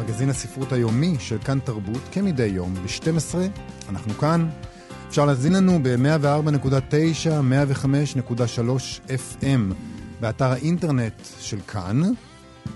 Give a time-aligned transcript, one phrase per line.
[0.00, 3.34] מגזין הספרות היומי של כאן תרבות, כמדי יום, ב-12,
[3.88, 4.48] אנחנו כאן.
[5.08, 7.30] אפשר להזין לנו ב-104.9,
[7.84, 9.10] 105.3
[9.42, 9.74] FM,
[10.20, 12.02] באתר האינטרנט של כאן,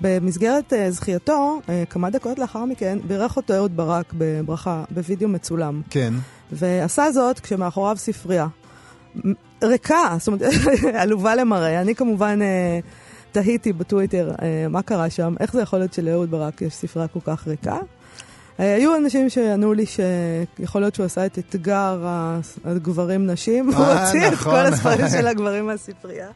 [0.00, 5.82] במסגרת אה, זכייתו, אה, כמה דקות לאחר מכן, בירך אותו אהוד ברק בברכה, בווידאו מצולם.
[5.90, 6.14] כן.
[6.52, 8.46] ועשה זאת כשמאחוריו ספרייה.
[9.64, 10.42] ריקה, זאת אומרת,
[11.02, 11.80] עלובה למראה.
[11.80, 12.80] אני כמובן אה,
[13.32, 17.20] תהיתי בטוויטר אה, מה קרה שם, איך זה יכול להיות שלאהוד ברק יש ספרייה כל
[17.24, 17.76] כך ריקה.
[18.60, 22.04] אה, היו אנשים שענו לי שיכול להיות שהוא עשה את אתגר
[22.64, 24.52] הגברים-נשים, הוא הוציא את נכון.
[24.52, 26.28] כל הספרים של הגברים מהספרייה.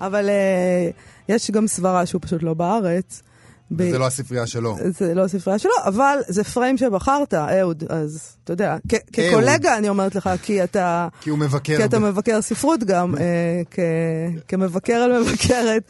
[0.00, 0.90] אבל אה,
[1.28, 3.22] יש גם סברה שהוא פשוט לא בארץ.
[3.70, 4.76] ב- וזה לא הספרייה שלו.
[4.98, 9.88] זה לא הספרייה שלו, אבל זה פריים שבחרת, אהוד, אז אתה יודע, כ- כקולגה אני
[9.88, 11.76] אומרת לך, כי אתה, כי הוא מבקר.
[11.76, 13.22] כי אתה ב- מבקר ספרות גם, אה,
[13.70, 13.78] כ-
[14.48, 15.82] כמבקר על מבקרת,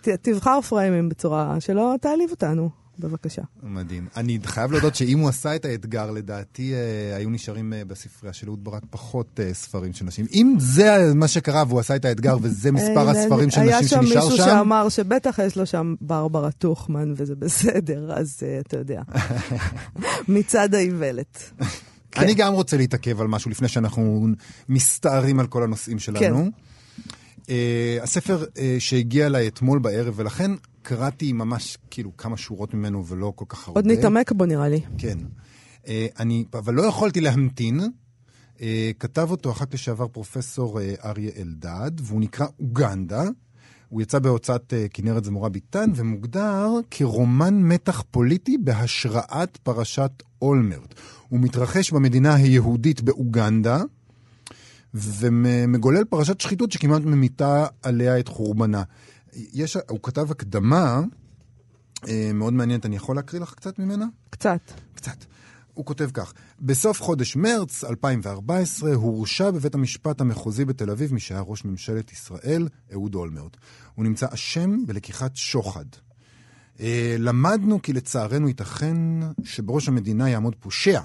[0.00, 2.70] ת- תבחר פריימים בצורה שלא תעליב אותנו,
[3.02, 3.42] בבקשה.
[3.62, 4.06] מדהים.
[4.16, 8.48] אני חייב להודות שאם הוא עשה את האתגר, לדעתי אה, היו נשארים אה, בספרייה של
[8.48, 10.26] אהוד ברק פחות אה, ספרים של נשים.
[10.32, 13.98] אם זה מה שקרה והוא עשה את האתגר וזה מספר אה, הספרים של נשים שנשאר
[13.98, 18.60] היה שם מישהו שם, שאמר שבטח יש לו שם ברברה טוכמן וזה בסדר, אז אה,
[18.60, 19.02] אתה יודע,
[20.28, 21.50] מצד האיוולת.
[22.10, 22.20] כן.
[22.20, 24.28] אני גם רוצה להתעכב על משהו לפני שאנחנו
[24.68, 26.44] מסתערים על כל הנושאים שלנו.
[26.44, 26.50] כן.
[27.50, 30.50] אה, הספר אה, שהגיע אליי אתמול בערב, ולכן
[30.82, 33.80] קראתי ממש כאילו כמה שורות ממנו ולא כל כך הרבה.
[33.80, 34.80] עוד נתעמק בו נראה לי.
[34.98, 35.18] כן.
[35.88, 37.80] אה, אני, אבל לא יכולתי להמתין.
[38.62, 43.22] אה, כתב אותו כך לשעבר פרופסור אה, אריה אלדד, והוא נקרא אוגנדה.
[43.88, 50.10] הוא יצא בהוצאת אה, כנרת זמורה ביטן, ומוגדר כרומן מתח פוליטי בהשראת פרשת
[50.42, 50.94] אולמרט.
[51.28, 53.82] הוא מתרחש במדינה היהודית באוגנדה,
[54.94, 58.82] ומגולל פרשת שחיתות שכמעט ממיתה עליה את חורבנה.
[59.32, 61.00] יש, הוא כתב הקדמה
[62.08, 64.06] אה, מאוד מעניינת, אני יכול להקריא לך קצת ממנה?
[64.30, 64.60] קצת.
[64.94, 65.24] קצת.
[65.74, 71.40] הוא כותב כך: בסוף חודש מרץ 2014 הורשע בבית המשפט המחוזי בתל אביב מי שהיה
[71.40, 73.56] ראש ממשלת ישראל, אהוד אולמרט.
[73.94, 75.84] הוא נמצא אשם בלקיחת שוחד.
[76.80, 78.96] אה, למדנו כי לצערנו ייתכן
[79.44, 81.00] שבראש המדינה יעמוד פושע,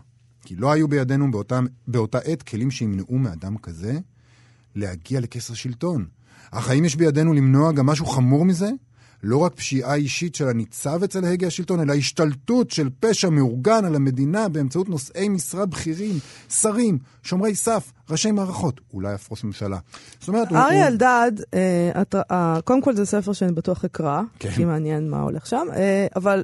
[0.48, 4.00] כי לא היו בידינו באותה, באותה עת כלים שימנעו מאדם כזה
[4.76, 6.06] להגיע לכס השלטון.
[6.52, 8.70] אך האם יש בידינו למנוע גם משהו חמור מזה?
[9.24, 13.96] לא רק פשיעה אישית של הניצב אצל הגה השלטון, אלא השתלטות של פשע מאורגן על
[13.96, 16.16] המדינה באמצעות נושאי משרה בכירים,
[16.50, 19.78] שרים, שומרי סף, ראשי מערכות, אולי אף ראש ממשלה.
[20.20, 20.58] זאת אומרת, הוא...
[20.58, 24.52] אריה אלדד, אה, את- אה, קודם כל זה ספר שאני בטוח אקרא, כן.
[24.52, 26.44] כי מעניין מה הולך שם, אה, אבל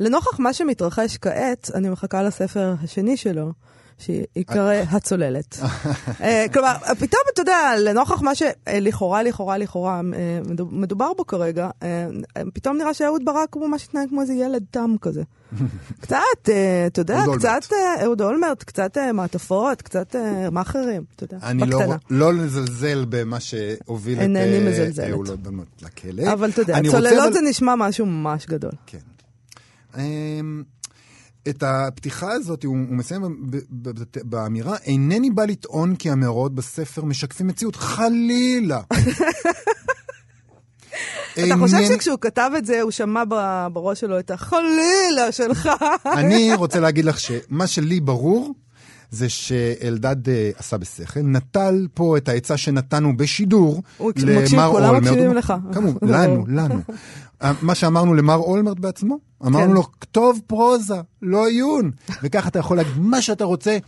[0.00, 3.52] לנוכח מה שמתרחש כעת, אני מחכה לספר השני שלו,
[3.98, 5.58] שיקרא הצוללת.
[6.20, 11.70] אה, כלומר, פתאום, אתה יודע, לנוכח מה שלכאורה, לכאורה, לכאורה אה, מדוב- מדובר בו כרגע,
[11.82, 12.06] אה,
[12.54, 15.22] פתאום נראה שאהוד ברק הוא ממש התנהג כמו איזה ילד תם כזה.
[16.02, 16.16] קצת,
[16.48, 17.22] אה, אתה יודע.
[17.38, 21.96] קצת אה, אהוד אולמרט, קצת אה, מעטפות, קצת אה, מאכערים, אתה יודע, אני לא, בקטנה.
[22.10, 24.36] לא לזלזל במה שהוביל את
[24.98, 25.10] אה.
[25.10, 26.32] אהוד אולמרט לכלא.
[26.32, 28.72] אבל אתה יודע, אני צוללות זה נשמע משהו ממש גדול.
[28.86, 28.98] כן.
[31.48, 33.22] את הפתיחה הזאת, הוא, הוא מסיים
[34.22, 38.80] באמירה, אינני בא לטעון כי המאורעות בספר משקפים מציאות, חלילה.
[41.32, 43.22] אתה חושב שכשהוא כתב את זה, הוא שמע
[43.72, 45.68] בראש שלו את החלילה שלך.
[46.18, 48.54] אני רוצה להגיד לך שמה שלי ברור,
[49.10, 55.02] זה שאלדד אה, עשה בשכל, נטל פה את העצה שנתנו בשידור הוא מקשיב, כולם אולמרט.
[55.02, 55.54] מקשיבים לך.
[55.72, 56.44] כמובן, לנו.
[56.48, 56.80] לנו.
[57.62, 59.74] מה שאמרנו למר אולמרט בעצמו, אמרנו כן.
[59.74, 61.90] לו, כתוב פרוזה, לא עיון.
[62.22, 63.78] וככה אתה יכול להגיד מה שאתה רוצה,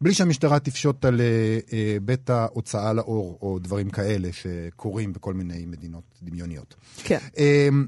[0.00, 5.66] בלי שהמשטרה תפשוט על אה, אה, בית ההוצאה לאור, או דברים כאלה שקורים בכל מיני
[5.66, 6.74] מדינות דמיוניות.
[7.04, 7.18] כן.
[7.38, 7.86] אמ,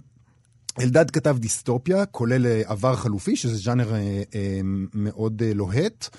[0.80, 3.92] אלדד כתב דיסטופיה, כולל אה, עבר חלופי, שזה ז'אנר
[4.94, 6.16] מאוד לוהט,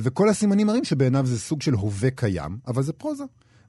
[0.00, 3.24] וכל הסימנים מראים שבעיניו זה סוג של הווה קיים, אבל זה פרוזה.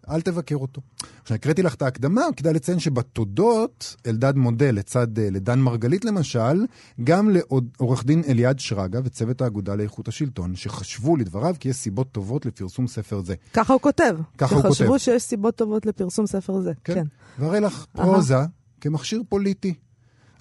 [0.09, 0.81] אל תבקר אותו.
[1.21, 6.65] עכשיו, הקראתי לך את ההקדמה, כדאי לציין שבתודות, אלדד מודה לצד, אה, לדן מרגלית למשל,
[7.03, 12.45] גם לעורך דין אליעד שרגא וצוות האגודה לאיכות השלטון, שחשבו לדבריו כי יש סיבות טובות
[12.45, 13.35] לפרסום ספר זה.
[13.53, 14.17] ככה הוא כותב.
[14.37, 14.97] ככה הוא שחשבו כותב.
[14.97, 16.71] שיש סיבות טובות לפרסום ספר זה.
[16.83, 17.03] כן.
[17.39, 18.35] והרי לך פרוזה
[18.81, 19.73] כמכשיר פוליטי.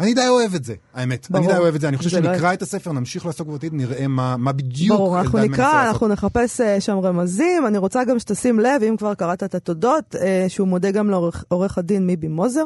[0.00, 1.26] אני די אוהב את זה, האמת.
[1.30, 1.44] ברור.
[1.44, 1.88] אני די אוהב את זה.
[1.88, 5.38] אני חושב לא- שנקרא את הספר, נמשיך לעסוק בעתיד, נראה מה, מה בדיוק ברור, אנחנו
[5.38, 5.88] נקרא.
[5.88, 7.66] אנחנו נחפש אה, שם רמזים.
[7.66, 11.44] אני רוצה גם שתשים לב, אם כבר קראת את התודות, אה, שהוא מודה גם לעורך
[11.48, 12.64] עורך הדין מיבי מוזר,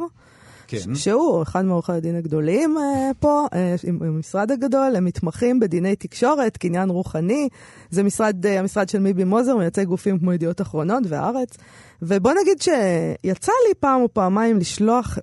[0.81, 0.95] כן.
[0.95, 5.97] שהוא אחד מעורכי הדין הגדולים אה, פה, אה, עם עם המשרד הגדול, הם מתמחים בדיני
[5.97, 7.49] תקשורת, קניין רוחני.
[7.91, 11.57] זה משרד, אה, המשרד של מיבי מוזר, מייצג גופים כמו ידיעות אחרונות והארץ.
[12.03, 15.19] ובוא נגיד שיצא לי פעם או פעמיים לשלוח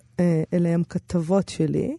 [0.53, 1.95] אליהם כתבות שלי,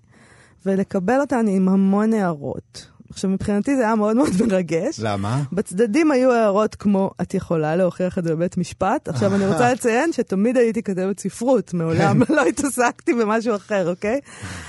[0.67, 2.87] ולקבל אותן עם המון הערות.
[3.11, 5.01] עכשיו, מבחינתי זה היה מאוד מאוד מרגש.
[5.03, 5.43] למה?
[5.53, 9.09] בצדדים היו הערות כמו, את יכולה להוכיח את זה בבית משפט.
[9.09, 14.21] עכשיו, אני רוצה לציין שתמיד הייתי כתבת ספרות, מעולם לא התעסקתי במשהו אחר, אוקיי?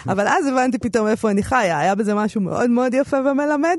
[0.07, 3.77] אבל אז הבנתי פתאום איפה אני חיה, היה בזה משהו מאוד מאוד יפה ומלמד.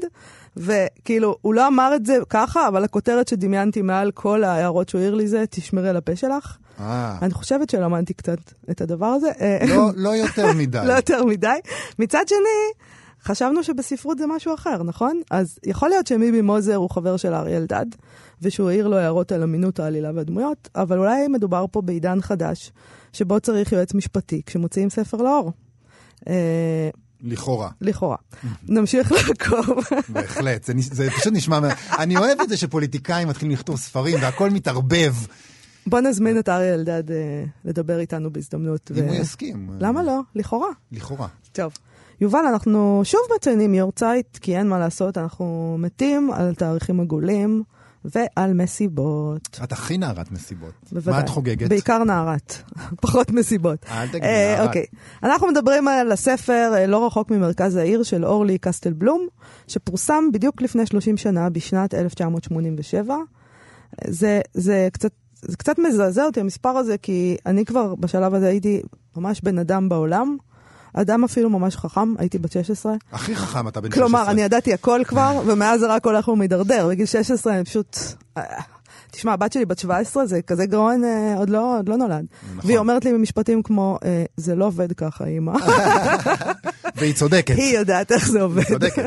[0.56, 5.14] וכאילו, הוא לא אמר את זה ככה, אבל הכותרת שדמיינתי מעל כל ההערות שהוא העיר
[5.14, 6.56] לי זה, תשמרי על הפה שלך.
[6.80, 8.38] אה, אני חושבת שלמדתי קצת
[8.70, 9.30] את הדבר הזה.
[9.68, 10.78] לא- לא יותר מדי.
[10.88, 11.56] לא יותר מדי.
[11.98, 12.82] מצד שני,
[13.24, 15.20] חשבנו שבספרות זה משהו אחר, נכון?
[15.30, 17.86] אז יכול להיות שמיבי מוזר הוא חבר של אריה אלדד,
[18.42, 22.72] ושהוא העיר לו הערות על אמינות העלילה והדמויות, אבל אולי מדובר פה בעידן חדש,
[23.12, 25.52] שבו צריך יועץ משפטי כשמוציאים ספר לאור.
[26.28, 26.90] אה,
[27.22, 28.16] לכאורה, לכאורה.
[28.68, 29.84] נמשיך לעקוב.
[30.08, 30.64] בהחלט.
[30.64, 31.58] זה, זה פשוט נשמע...
[31.98, 35.14] אני אוהב את זה שפוליטיקאים מתחילים לכתוב ספרים והכל מתערבב.
[35.86, 38.90] בוא נזמין את אריה אלדד אה, לדבר איתנו בהזדמנות.
[38.98, 39.70] אם הוא יסכים.
[39.80, 40.20] למה לא?
[40.34, 40.68] לכאורה.
[40.92, 41.28] לכאורה.
[41.52, 41.72] טוב.
[42.22, 47.62] יובל, אנחנו שוב מציינים יורצייט, כי אין מה לעשות, אנחנו מתים על תאריכים עגולים
[48.04, 49.60] ועל מסיבות.
[49.64, 50.72] את הכי נערת מסיבות.
[50.92, 51.14] בוודאי.
[51.14, 51.68] מה את חוגגת?
[51.68, 52.56] בעיקר נערת,
[53.02, 53.86] פחות מסיבות.
[53.90, 54.66] אל תגידי אה, נערת.
[54.66, 54.84] אוקיי.
[55.22, 59.26] אנחנו מדברים על הספר אה, לא רחוק ממרכז העיר של אורלי קסטל בלום,
[59.68, 63.16] שפורסם בדיוק לפני 30 שנה, בשנת 1987.
[64.06, 65.10] זה, זה קצת...
[65.42, 68.82] זה קצת מזעזע אותי המספר הזה, כי אני כבר בשלב הזה הייתי
[69.16, 70.36] ממש בן אדם בעולם.
[70.94, 72.94] אדם אפילו ממש חכם, הייתי בת 16.
[73.12, 74.02] הכי חכם אתה בן 16.
[74.08, 76.88] כלומר, אני ידעתי הכל כבר, ומאז זה רק הולך ומידרדר.
[76.88, 77.96] בגיל 16 אני פשוט...
[79.12, 82.24] תשמע, הבת שלי בת 17, זה כזה גאון, אה, עוד לא, עוד לא נולד.
[82.56, 82.60] נכון.
[82.64, 85.52] והיא אומרת לי במשפטים כמו, אה, זה לא עובד ככה, אמא.
[86.96, 87.54] והיא צודקת.
[87.56, 88.64] היא יודעת איך זה עובד.
[88.64, 89.04] צודקת.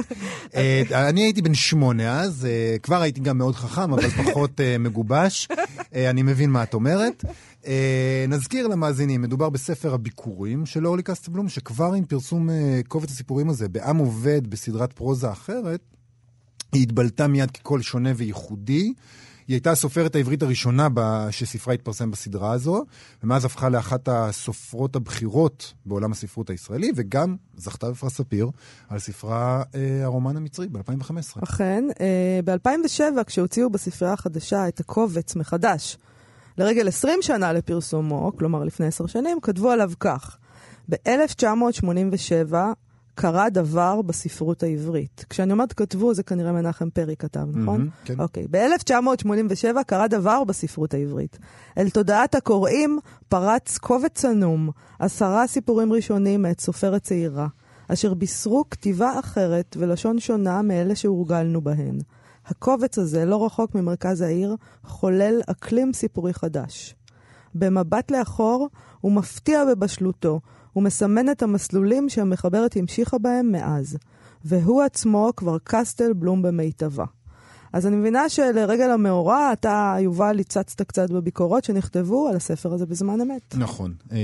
[0.55, 4.77] אה, אני הייתי בן שמונה אז, אה, כבר הייתי גם מאוד חכם, אבל פחות אה,
[4.77, 5.47] מגובש.
[5.95, 7.25] אה, אני מבין מה את אומרת.
[7.67, 13.49] אה, נזכיר למאזינים, מדובר בספר הביקורים של אורלי קסטבלום, שכבר עם פרסום אה, קובץ הסיפורים
[13.49, 15.79] הזה בעם עובד בסדרת פרוזה אחרת,
[16.73, 18.93] היא התבלטה מיד כקול שונה וייחודי.
[19.47, 20.87] היא הייתה הסופרת העברית הראשונה
[21.31, 22.85] שספרה התפרסם בסדרה הזו,
[23.23, 28.49] ומאז הפכה לאחת הסופרות הבכירות בעולם הספרות הישראלי, וגם זכתה בפרס ספיר
[28.89, 31.43] על ספרה אה, הרומן המצרי ב-2015.
[31.43, 35.97] אכן, אה, ב-2007, כשהוציאו בספרייה החדשה את הקובץ מחדש,
[36.57, 40.37] לרגל 20 שנה לפרסומו, כלומר לפני 10 שנים, כתבו עליו כך:
[40.89, 42.53] ב-1987
[43.15, 45.25] קרה דבר בספרות העברית.
[45.29, 47.63] כשאני אומרת כתבו, זה כנראה מנחם פרי כתב, נכון?
[47.63, 48.19] מהמם, כן.
[48.19, 48.47] אוקיי.
[48.51, 51.37] ב-1987 קרה דבר בספרות העברית.
[51.77, 54.69] אל תודעת הקוראים פרץ קובץ ענום,
[54.99, 57.47] עשרה סיפורים ראשונים מאת סופרת צעירה,
[57.87, 61.99] אשר בישרו כתיבה אחרת ולשון שונה מאלה שהורגלנו בהן.
[62.47, 66.95] הקובץ הזה, לא רחוק ממרכז העיר, חולל אקלים סיפורי חדש.
[67.55, 68.69] במבט לאחור,
[69.01, 70.39] הוא מפתיע בבשלותו,
[70.75, 73.97] הוא מסמן את המסלולים שהמחברת המשיכה בהם מאז.
[74.45, 77.05] והוא עצמו כבר קסטל בלום במיטבה.
[77.73, 83.21] אז אני מבינה שלרגל המאורע, אתה, יובל, הצצת קצת בביקורות שנכתבו על הספר הזה בזמן
[83.21, 83.55] אמת.
[83.57, 83.93] נכון.
[84.11, 84.17] אה,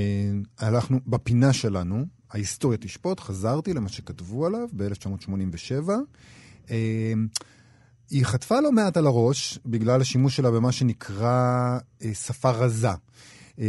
[0.59, 5.89] הלכנו, בפינה שלנו, ההיסטוריה תשפוט, חזרתי למה שכתבו עליו ב-1987.
[6.71, 7.13] אה,
[8.09, 12.93] היא חטפה לא מעט על הראש בגלל השימוש שלה במה שנקרא אה, שפה רזה.
[13.59, 13.65] אה,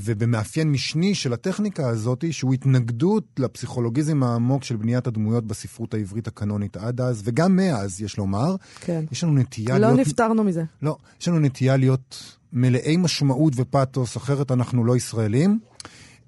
[0.00, 6.76] ובמאפיין משני של הטכניקה הזאת, שהוא התנגדות לפסיכולוגיזם העמוק של בניית הדמויות בספרות העברית הקנונית
[6.76, 8.56] עד אז, וגם מאז, יש לומר.
[8.80, 9.04] כן.
[9.12, 9.96] יש לנו נטייה לא להיות...
[9.96, 10.64] לא נפטרנו מזה.
[10.82, 15.58] לא, יש לנו נטייה להיות מלאי משמעות ופתוס, אחרת אנחנו לא ישראלים.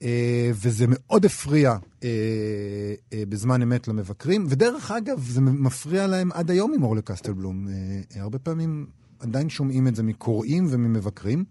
[0.02, 2.08] אה, וזה מאוד הפריע אה,
[3.28, 7.66] בזמן אמת למבקרים, ודרך אגב, זה מפריע להם עד היום עם אורלי קסטלבלום.
[8.16, 8.86] הרבה פעמים
[9.20, 11.44] עדיין שומעים את זה מקוראים וממבקרים.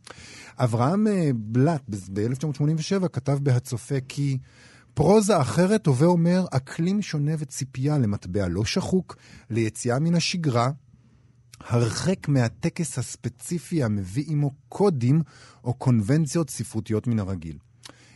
[0.57, 4.38] אברהם אה, בלאט ב-1987 כתב בהצופה כי
[4.93, 9.15] פרוזה אחרת, הווה אומר, אקלים שונה וציפייה למטבע לא שחוק,
[9.49, 10.71] ליציאה מן השגרה,
[11.59, 15.21] הרחק מהטקס הספציפי המביא עמו קודים
[15.63, 17.57] או קונבנציות ספרותיות מן הרגיל.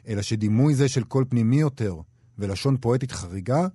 [0.07, 1.95] אלא שדימוי זה של קול פנימי יותר
[2.39, 3.67] ולשון פואטית חריגה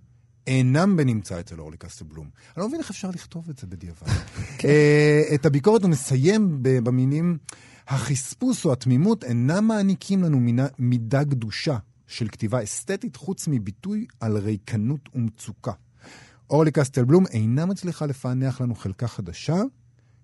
[0.49, 2.31] אינם בנמצא אצל אורלי קסטלבלום.
[2.57, 4.07] אני לא מבין איך אפשר לכתוב את זה בדיעבד.
[4.65, 7.39] אה, את הביקורת הוא מסיים במילים,
[7.89, 10.41] החספוס או התמימות אינם מעניקים לנו
[10.79, 15.73] מידה קדושה של כתיבה אסתטית חוץ מביטוי על ריקנות ומצוקה.
[16.51, 19.63] אורלי קסטלבלום אינה מצליחה לפענח לנו חלקה חדשה,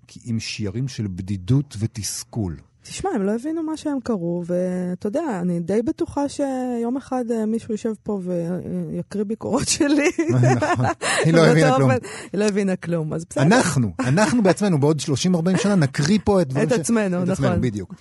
[0.06, 2.56] כי עם שיערים של בדידות ותסכול.
[2.86, 7.46] תשמע, הם לא הבינו מה שהם קראו, ואתה יודע, אני די בטוחה שיום אחד אה,
[7.46, 10.10] מישהו יושב פה ויקריא ביקורות שלי.
[10.56, 10.86] נכון,
[11.24, 11.90] היא לא הבינה כלום.
[12.32, 13.42] היא לא הבינה כלום, אז בסדר.
[13.42, 17.22] אנחנו, אנחנו בעצמנו, בעוד 30-40 שנה נקריא פה את את עצמנו, נכון.
[17.22, 17.94] את עצמנו, בדיוק.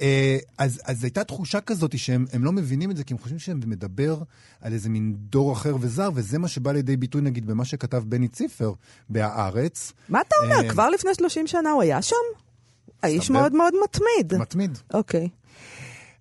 [0.00, 3.60] אה, אז, אז הייתה תחושה כזאת שהם לא מבינים את זה, כי הם חושבים שהם
[3.66, 4.18] מדבר
[4.60, 8.28] על איזה מין דור אחר וזר, וזה מה שבא לידי ביטוי, נגיד, במה שכתב בני
[8.28, 8.72] ציפר
[9.08, 9.92] בהארץ.
[10.08, 10.64] מה אתה אומר?
[10.64, 12.43] אה, כבר לפני 30 שנה הוא היה שם?
[13.04, 14.40] האיש מאוד מאוד מתמיד.
[14.40, 14.78] מתמיד.
[14.94, 15.28] אוקיי.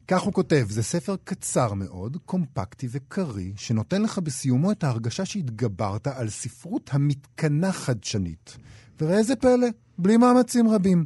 [0.08, 6.08] כך הוא כותב, זה ספר קצר מאוד, קומפקטי וקריא, שנותן לך בסיומו את ההרגשה שהתגברת
[6.08, 8.58] על ספרות המתקנה חדשנית.
[9.02, 11.06] וראה איזה פלא, בלי מאמצים רבים.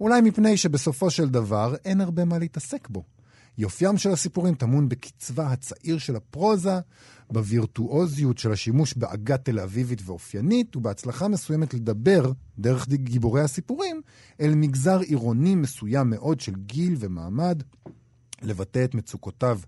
[0.00, 3.02] אולי מפני שבסופו של דבר אין הרבה מה להתעסק בו.
[3.58, 6.78] יופיים של הסיפורים טמון בקצבה הצעיר של הפרוזה,
[7.30, 14.02] בווירטואוזיות של השימוש בעגה תל אביבית ואופיינית, ובהצלחה מסוימת לדבר, דרך גיבורי הסיפורים,
[14.40, 17.62] אל מגזר עירוני מסוים מאוד של גיל ומעמד,
[18.42, 19.58] לבטא את מצוקותיו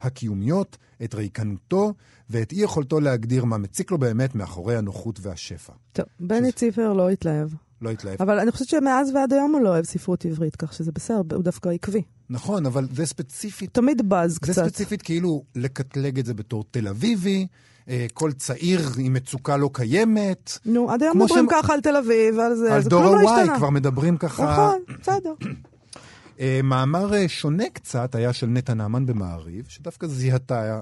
[0.00, 1.94] הקיומיות, את ריקנותו
[2.30, 5.72] ואת אי יכולתו להגדיר מה מציק לו באמת מאחורי הנוחות והשפע.
[5.92, 6.52] טוב, בני שזה...
[6.52, 7.48] ציפר לא התלהב.
[7.82, 8.22] לא התלהב.
[8.22, 11.44] אבל אני חושבת שמאז ועד היום הוא לא אוהב ספרות עברית, כך שזה בסדר, הוא
[11.44, 12.02] דווקא עקבי.
[12.30, 13.74] נכון, אבל זה ספציפית...
[13.74, 14.46] תמיד באז קצת.
[14.46, 17.46] זה ספציפית כאילו לקטלג את זה בתור תל אביבי,
[17.88, 20.58] אה, כל צעיר עם מצוקה לא קיימת.
[20.66, 24.16] נו, עד היום מדברים ככה על תל אביב, על זה, על דור הוואי כבר מדברים
[24.16, 24.52] ככה...
[24.52, 25.34] נכון, בסדר.
[26.40, 30.80] אה, מאמר אה, שונה קצת היה של נטע נאמן במעריב, שדווקא זיהתה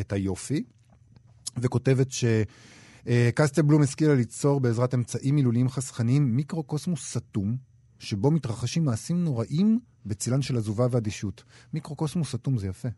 [0.00, 0.64] את היופי,
[1.58, 2.24] וכותבת ש...
[3.34, 7.56] קסטלבלום השכילה ליצור בעזרת אמצעים מילוליים חסכניים מיקרוקוסמוס סתום,
[7.98, 11.44] שבו מתרחשים מעשים נוראים בצילן של עזובה ואדישות.
[11.74, 12.88] מיקרוקוסמוס אטום זה יפה.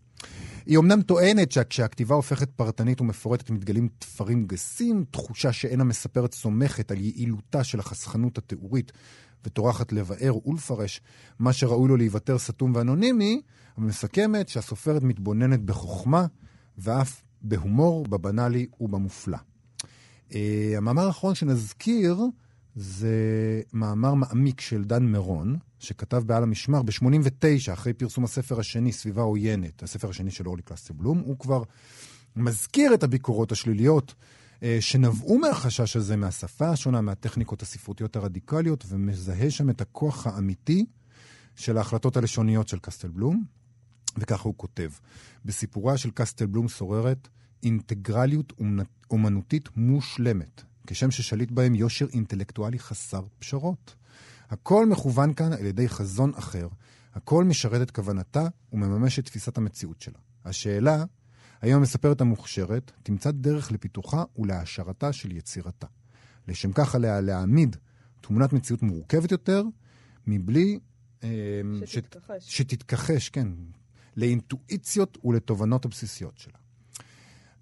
[0.67, 7.01] היא אמנם טוענת שכשהכתיבה הופכת פרטנית ומפורטת מתגלים תפרים גסים, תחושה שאין המספרת סומכת על
[7.01, 8.93] יעילותה של החסכנות התיאורית
[9.45, 11.01] וטורחת לבאר ולפרש
[11.39, 13.43] מה שראוי לו להיוותר סתום ואנונימי,
[13.79, 16.27] אבל מסכמת שהסופרת מתבוננת בחוכמה
[16.79, 19.39] ואף בהומור, בבנאלי ובמופלא.
[20.29, 20.35] Uh,
[20.77, 22.17] המאמר האחרון שנזכיר
[22.77, 29.23] זה מאמר מעמיק של דן מירון, שכתב בעל המשמר ב-89, אחרי פרסום הספר השני, סביבה
[29.23, 31.63] עוינת, הספר השני של אורלי קלסטבלום, הוא כבר
[32.37, 34.15] מזכיר את הביקורות השליליות
[34.63, 40.87] אה, שנבעו מהחשש הזה, מהשפה השונה, מהטכניקות הספרותיות הרדיקליות, ומזהה שם את הכוח האמיתי
[41.57, 43.45] של ההחלטות הלשוניות של קסטלבלום,
[44.19, 44.91] וככה הוא כותב:
[45.45, 47.29] בסיפורה של קסטלבלום שוררת
[47.63, 48.53] אינטגרליות
[49.11, 53.95] אומנותית מושלמת, כשם ששליט בהם יושר אינטלקטואלי חסר פשרות.
[54.49, 56.69] הכל מכוון כאן על ידי חזון אחר,
[57.15, 60.19] הכל משרת את כוונתה ומממש את תפיסת המציאות שלה.
[60.45, 61.05] השאלה,
[61.63, 65.87] האם המספרת המוכשרת תמצא דרך לפיתוחה ולהעשרתה של יצירתה.
[66.49, 67.77] לשם כך עליה להעמיד
[68.21, 69.63] תמונת מציאות מורכבת יותר,
[70.27, 70.79] מבלי...
[71.23, 71.29] אה,
[71.87, 72.57] שתתכחש.
[72.57, 73.49] שתתכחש, כן,
[74.17, 76.59] לאינטואיציות ולתובנות הבסיסיות שלה.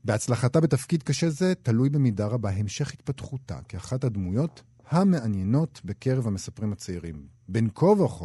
[0.04, 7.26] בהצלחתה בתפקיד קשה זה תלוי במידה רבה המשך התפתחותה כאחת הדמויות המעניינות בקרב המספרים הצעירים.
[7.48, 8.24] בין כה וכה,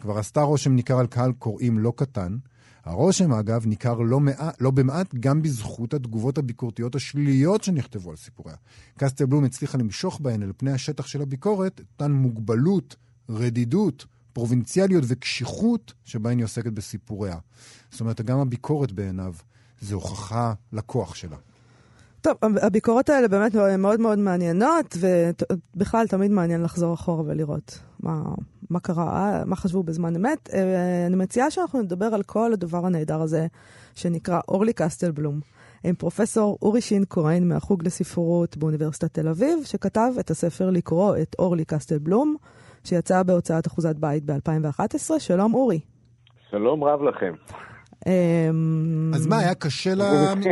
[0.00, 2.36] כבר עשתה רושם ניכר על קהל קוראים לא קטן.
[2.84, 8.56] הרושם, אגב, ניכר לא, מעט, לא במעט גם בזכות התגובות הביקורתיות השליליות שנכתבו על סיפוריה.
[8.98, 12.96] קסטל בלום הצליחה למשוך בהן אל פני השטח של הביקורת אותן מוגבלות,
[13.28, 17.36] רדידות, פרובינציאליות וקשיחות שבהן היא עוסקת בסיפוריה.
[17.90, 19.34] זאת אומרת, גם הביקורת בעיניו
[19.82, 21.36] זה הוכחה לכוח שלה.
[22.20, 28.22] טוב, הביקורות האלה באמת מאוד מאוד מעניינות, ובכלל תמיד מעניין לחזור אחורה ולראות מה,
[28.70, 30.50] מה קרה, מה חשבו בזמן אמת.
[30.54, 33.46] אה, אני מציעה שאנחנו נדבר על כל הדבר הנהדר הזה,
[33.94, 35.40] שנקרא אורלי קסטלבלום,
[35.84, 41.36] עם פרופסור אורי שין כהן מהחוג לספרות באוניברסיטת תל אביב, שכתב את הספר לקרוא את
[41.38, 42.36] אורלי קסטלבלום,
[42.84, 45.18] שיצא בהוצאת אחוזת בית ב-2011.
[45.18, 45.80] שלום אורי.
[46.50, 47.32] שלום רב לכם.
[48.06, 50.04] אמ, אז מה, היה קשה לה...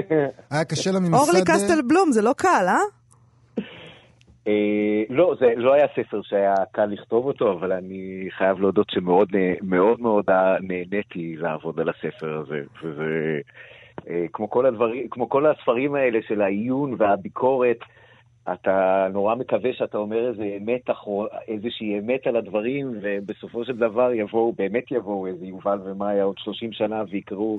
[0.50, 1.14] היה קשה לה ממסד...
[1.14, 1.44] אורלי אה?
[1.44, 2.78] קסטל בלום, זה לא קל, אה?
[4.48, 5.02] אה?
[5.08, 9.28] לא, זה לא היה ספר שהיה קל לכתוב אותו, אבל אני חייב להודות שמאוד
[9.62, 10.24] מאוד מאוד
[10.60, 12.60] נהניתי לעבוד על הספר הזה.
[12.82, 13.40] וזה
[14.08, 17.78] אה, כמו כל הדברים, כמו כל הספרים האלה של העיון והביקורת,
[18.52, 20.90] אתה נורא מקווה שאתה אומר איזה אמת,
[21.48, 26.72] איזושהי אמת על הדברים, ובסופו של דבר יבואו, באמת יבואו איזה יובל ומאיה עוד 30
[26.72, 27.58] שנה ויקראו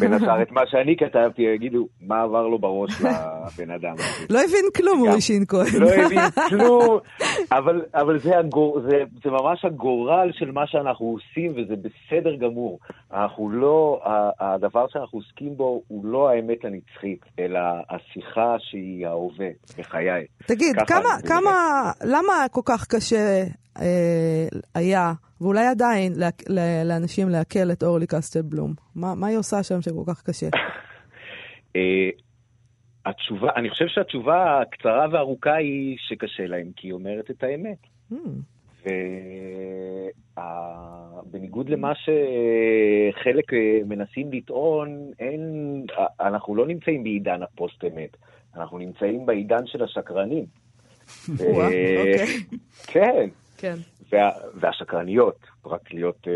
[0.00, 4.26] בין השאר את מה שאני כתבתי, יגידו, מה עבר לו בראש לבן אדם הזה.
[4.30, 5.80] לא הבין כלום, אורי כהן.
[5.80, 6.98] לא הבין כלום,
[7.52, 12.78] אבל, אבל זה, הגור, זה, זה ממש הגורל של מה שאנחנו עושים, וזה בסדר גמור.
[13.12, 14.00] אנחנו לא,
[14.40, 20.15] הדבר שאנחנו עוסקים בו הוא לא האמת הנצחית, אלא השיחה שהיא ההווה בחיי.
[20.46, 23.44] תגיד, כמה, כמה, למה כל כך קשה
[23.80, 26.28] אה, היה, ואולי עדיין, לה,
[26.84, 28.74] לאנשים לעכל את אורלי קסטלבלום?
[28.94, 30.46] מה, מה היא עושה שם שכל כך קשה?
[31.76, 32.10] אה,
[33.06, 37.78] התשובה, אני חושב שהתשובה הקצרה והארוכה היא שקשה להם, כי היא אומרת את האמת.
[38.12, 38.16] Hmm.
[41.26, 45.40] ובניגוד למה שחלק אה, מנסים לטעון, אין,
[46.20, 48.16] אנחנו לא נמצאים בעידן הפוסט-אמת.
[48.56, 50.44] אנחנו נמצאים בעידן של השקרנים.
[51.30, 52.26] אוקיי.
[52.86, 53.28] כן.
[53.58, 53.74] כן.
[54.54, 55.36] והשקרניות,
[55.66, 56.28] רק להיות...
[56.28, 56.32] אה,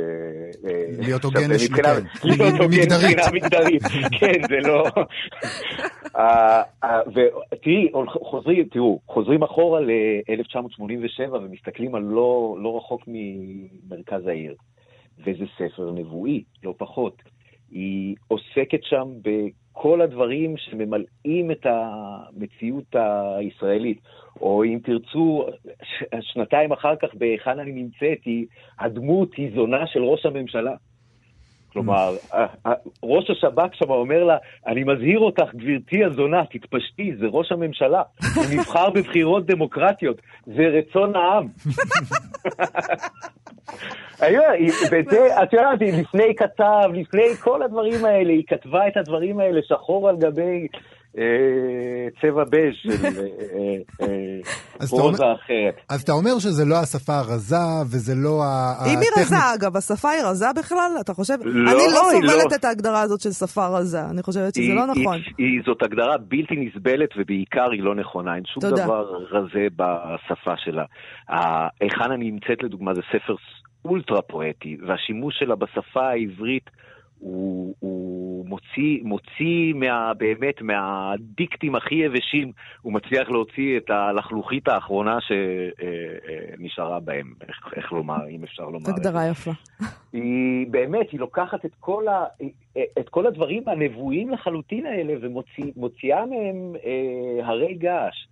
[0.71, 1.95] אה, להיות הוגן מבחינה
[3.35, 3.83] מגדרית.
[4.19, 4.85] כן, זה לא...
[7.07, 14.55] ותראי, חוזרים, תראו, חוזרים אחורה ל-1987 ומסתכלים על לא, לא רחוק ממרכז העיר.
[15.19, 17.23] וזה ספר נבואי, לא פחות.
[17.71, 19.09] היא עוסקת שם
[19.83, 22.97] כל הדברים שממלאים את המציאות
[23.39, 23.99] הישראלית.
[24.41, 25.47] או אם תרצו,
[26.21, 28.47] שנתיים אחר כך, בהיכן אני נמצאת, היא,
[28.79, 30.75] הדמות היא זונה של ראש הממשלה.
[31.73, 32.17] כלומר,
[33.03, 38.03] ראש השב"כ שם אומר לה, אני מזהיר אותך, גברתי הזונה, תתפשטי, זה ראש הממשלה.
[38.37, 41.47] הוא נבחר בבחירות דמוקרטיות, זה רצון העם.
[44.91, 50.09] וזה, את יודעת, לפני כתב, לפני כל הדברים האלה, היא כתבה את הדברים האלה שחור
[50.09, 50.69] על גבי
[52.21, 54.07] צבע בז' של אה,
[54.81, 55.75] אה, פרוזה אחרת.
[55.89, 57.57] אז אתה אומר שזה לא השפה הרזה,
[57.91, 58.73] וזה לא ה...
[58.87, 60.91] אם היא רזה, אגב, השפה היא רזה בכלל?
[61.01, 61.35] אתה חושב?
[61.45, 62.57] לא, אני לא סובלת לא.
[62.57, 65.19] את ההגדרה הזאת של שפה רזה, אני חושבת שזה לא נכון.
[65.67, 68.35] זאת הגדרה בלתי נסבלת, ובעיקר היא לא נכונה.
[68.35, 70.85] אין שום דבר רזה בשפה שלה.
[71.81, 73.35] היכן אני נמצאת, לדוגמה, זה ספר
[73.85, 76.71] אולטרה פואטי, והשימוש שלה בשפה העברית
[77.21, 82.53] הוא, הוא מוציא, מוציא מה, באמת מהדיקטים הכי יבשים,
[82.83, 88.91] הוא מצליח להוציא את הלחלוכית האחרונה שנשארה בהם, איך, איך לומר, אם אפשר לומר.
[88.91, 89.51] הגדרה יפה.
[90.13, 92.25] היא באמת, היא לוקחת את כל, ה,
[92.99, 98.27] את כל הדברים הנבואים לחלוטין האלה ומוציאה מהם אה, הרי געש.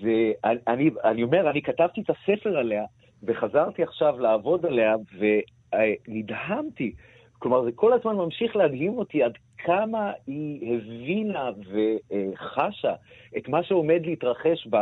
[0.00, 2.84] ואני אני אומר, אני כתבתי את הספר עליה,
[3.22, 6.92] וחזרתי עכשיו לעבוד עליה, ונדהמתי.
[7.38, 12.94] כלומר, זה כל הזמן ממשיך להדהים אותי עד כמה היא הבינה וחשה
[13.36, 14.76] את מה שעומד להתרחש ב,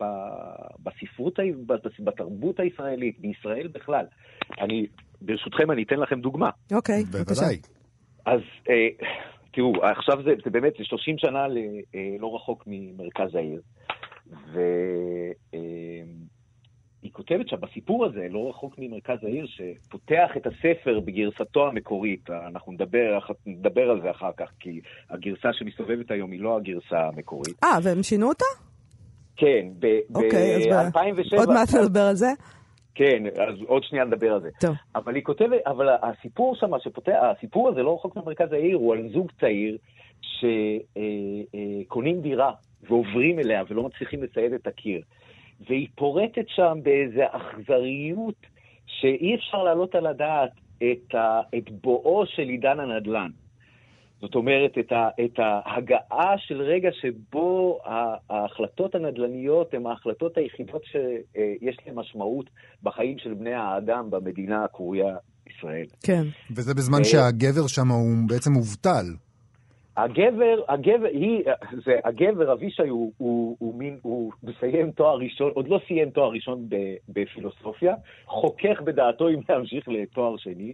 [0.00, 0.04] ב,
[0.82, 1.38] בספרות,
[2.00, 4.04] בתרבות הישראלית, בישראל בכלל.
[4.60, 4.86] אני,
[5.20, 6.50] ברשותכם, אני אתן לכם דוגמה.
[6.72, 7.46] אוקיי, okay, בבקשה.
[8.26, 9.06] אז אה,
[9.52, 11.58] תראו, עכשיו זה, זה באמת, זה 30 שנה ל,
[11.94, 13.60] אה, לא רחוק ממרכז העיר.
[14.52, 14.60] ו...
[15.54, 15.60] אה,
[17.04, 22.30] היא כותבת שם בסיפור הזה, לא רחוק ממרכז העיר, שפותח את הספר בגרסתו המקורית.
[22.30, 27.64] אנחנו נדבר, נדבר על זה אחר כך, כי הגרסה שמסתובבת היום היא לא הגרסה המקורית.
[27.64, 28.44] אה, והם שינו אותה?
[29.36, 30.14] כן, ב-2007...
[30.14, 32.30] אוקיי, ב- עוד מעט נדבר על זה.
[32.94, 34.48] כן, אז עוד שנייה נדבר על זה.
[34.60, 34.74] טוב.
[34.94, 39.08] אבל היא כותבת, אבל הסיפור שם, שפותח, הסיפור הזה לא רחוק ממרכז העיר, הוא על
[39.12, 39.78] זוג צעיר
[41.82, 42.52] שקונים דירה
[42.88, 45.00] ועוברים אליה ולא מצליחים לצייד את הקיר.
[45.68, 48.46] והיא פורטת שם באיזו אכזריות
[48.86, 53.30] שאי אפשר להעלות על הדעת את, ה, את בואו של עידן הנדל"ן.
[54.20, 57.78] זאת אומרת, את, ה, את ההגעה של רגע שבו
[58.30, 62.50] ההחלטות הנדל"ניות הן ההחלטות היחידות שיש להן משמעות
[62.82, 65.16] בחיים של בני האדם במדינה הקרויה
[65.50, 65.86] ישראל.
[66.02, 66.22] כן.
[66.56, 69.06] וזה בזמן שהגבר שם הוא בעצם מובטל.
[69.96, 71.44] הגבר, הגבר, היא,
[71.84, 76.30] זה, הגבר, אבישי, הוא, הוא, הוא, מין, הוא מסיים תואר ראשון, עוד לא סיים תואר
[76.30, 76.76] ראשון ב,
[77.08, 77.94] בפילוסופיה,
[78.26, 80.72] חוכך בדעתו אם להמשיך לתואר שני,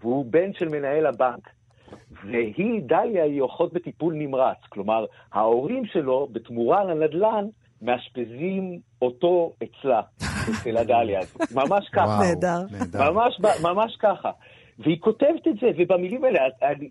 [0.00, 1.48] והוא בן של מנהל הבנק.
[2.24, 4.56] והיא, דליה, היא אחות בטיפול נמרץ.
[4.68, 7.44] כלומר, ההורים שלו, בתמורה לנדל"ן,
[7.82, 10.00] מאשפזים אותו אצלה,
[10.50, 11.52] אצל הדליה הזאת.
[11.52, 12.18] ממש ככה.
[12.20, 12.60] נהדר.
[12.98, 14.30] ממש, ממש ככה.
[14.78, 16.40] והיא כותבת את זה, ובמילים האלה,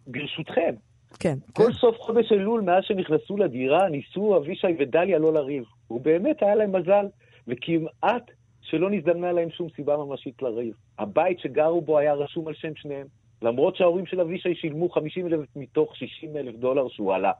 [0.07, 0.73] ברשותכם,
[1.19, 1.35] כן.
[1.53, 1.71] כל כן.
[1.71, 5.63] סוף חודש אלול, מאז שנכנסו לדירה, ניסו אבישי ודליה לא לריב.
[5.91, 7.05] ובאמת היה להם מזל,
[7.47, 10.73] וכמעט שלא נזדמנה להם שום סיבה ממשית לריב.
[10.99, 13.07] הבית שגרו בו היה רשום על שם שניהם,
[13.41, 17.31] למרות שההורים של אבישי שילמו 50 אלף מתוך 60 אלף דולר שהוא עלה.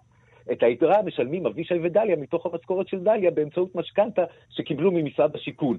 [0.51, 5.77] את היתרה משלמים אבישי ודליה מתוך המשכורת של דליה באמצעות משכנתה שקיבלו ממשרד השיכון.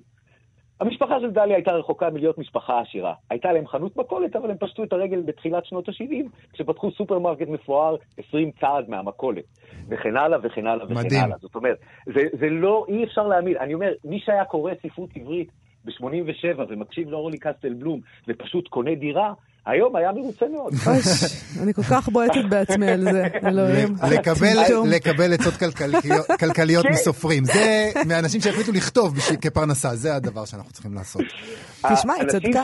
[0.81, 3.15] המשפחה של דליה הייתה רחוקה מלהיות משפחה עשירה.
[3.31, 7.97] הייתה להם חנות מכולת, אבל הם פשטו את הרגל בתחילת שנות ה-70, כשפתחו סופרמרקט מפואר
[8.29, 9.45] 20 צעד מהמכולת,
[9.89, 11.25] וכן הלאה וכן הלאה וכן מדהים.
[11.25, 11.37] הלאה.
[11.41, 13.57] זאת אומרת, זה, זה לא, אי אפשר להאמין.
[13.57, 15.49] אני אומר, מי שהיה קורא ספרות עברית
[15.85, 19.33] ב-87 ומקשיב לאורלי קסטל בלום ופשוט קונה דירה,
[19.67, 20.73] היום היה מרוצה מאוד.
[21.63, 23.95] אני כל כך בועטת בעצמי על זה, אלוהים.
[24.91, 25.55] לקבל עצות
[26.41, 26.93] כלכליות כן.
[26.93, 27.45] מסופרים.
[27.45, 31.23] זה מאנשים שהחליטו לכתוב כפרנסה, זה הדבר שאנחנו צריכים לעשות.
[31.93, 32.63] תשמע, היא צדקה.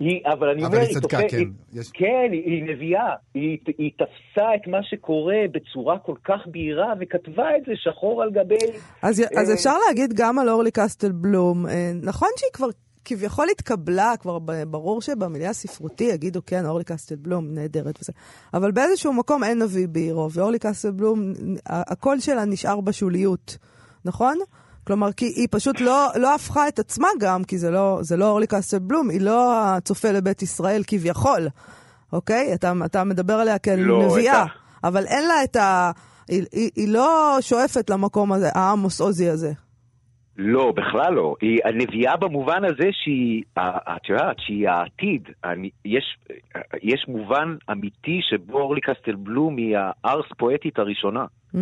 [0.00, 1.36] היא, אבל אני אומר, היא צדקה, כן.
[1.36, 3.14] היא, כן, היא, היא נביאה.
[3.34, 8.30] היא, היא תפסה את מה שקורה בצורה כל כך בהירה, וכתבה את זה שחור על
[8.30, 8.56] גבי...
[9.02, 12.68] אז, אה, אז אפשר להגיד גם על אורלי קסטל בלום, אה, נכון שהיא כבר
[13.08, 14.38] כביכול התקבלה, כבר
[14.70, 18.12] ברור שבמילה הספרותי יגידו, כן, אורלי קסטלבלום נהדרת וזה,
[18.54, 21.32] אבל באיזשהו מקום אין נביא בעירו, ואורלי קסטלבלום,
[21.66, 23.56] הקול שלה נשאר בשוליות,
[24.04, 24.38] נכון?
[24.86, 28.28] כלומר, כי היא פשוט לא, לא הפכה את עצמה גם, כי זה לא, זה לא
[28.28, 31.48] אורלי קסטלבלום, היא לא הצופה לבית ישראל כביכול,
[32.12, 32.54] אוקיי?
[32.54, 34.52] אתה, אתה מדבר עליה לא, נביאה, אתה...
[34.84, 35.90] אבל אין לה את ה...
[36.28, 39.52] היא, היא, היא לא שואפת למקום הזה, העמוס עוזי הזה.
[40.38, 41.34] לא, בכלל לא.
[41.40, 45.28] היא הנביאה במובן הזה שהיא, את יודעת, שהיא העתיד.
[45.44, 46.16] אני, יש,
[46.82, 51.24] יש מובן אמיתי שבו אורלי קסטלבלום היא הארס פואטית הראשונה.
[51.54, 51.58] Mm.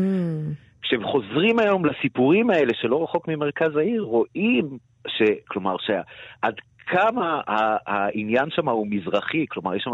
[0.82, 5.22] כשחוזרים היום לסיפורים האלה שלא רחוק ממרכז העיר, רואים ש...
[5.48, 6.54] כלומר, שעד
[6.86, 7.40] כמה
[7.86, 9.90] העניין שם הוא מזרחי, כלומר יש שם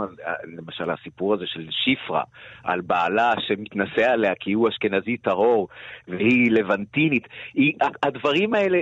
[0.56, 2.22] למשל הסיפור הזה של שיפרה,
[2.64, 5.68] על בעלה שמתנשא עליה כי הוא אשכנזי טהור
[6.08, 8.78] והיא לבנטינית, היא, הדברים האלה,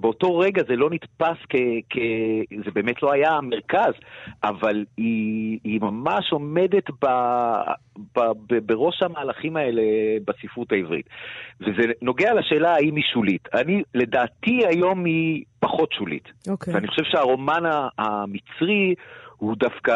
[0.00, 1.56] באותו רגע זה לא נתפס כ...
[1.90, 1.96] כ
[2.64, 3.92] זה באמת לא היה המרכז,
[4.44, 7.06] אבל היא, היא ממש עומדת ב,
[8.16, 9.82] ב, ב, בראש המהלכים האלה
[10.24, 11.06] בספרות העברית.
[11.60, 13.48] וזה נוגע לשאלה האם היא שולית.
[13.54, 16.24] אני, לדעתי היום היא פחות שולית.
[16.26, 16.50] Okay.
[16.50, 16.74] אוקיי.
[16.74, 17.62] ואני חושב שהרומן
[17.98, 18.94] המצרי
[19.36, 19.94] הוא דווקא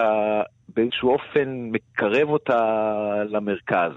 [0.76, 2.84] באיזשהו אופן מקרב אותה
[3.28, 3.92] למרכז.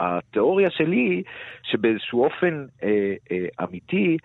[0.00, 1.22] התיאוריה שלי היא
[1.62, 4.16] שבאיזשהו אופן אה, אה, אמיתי,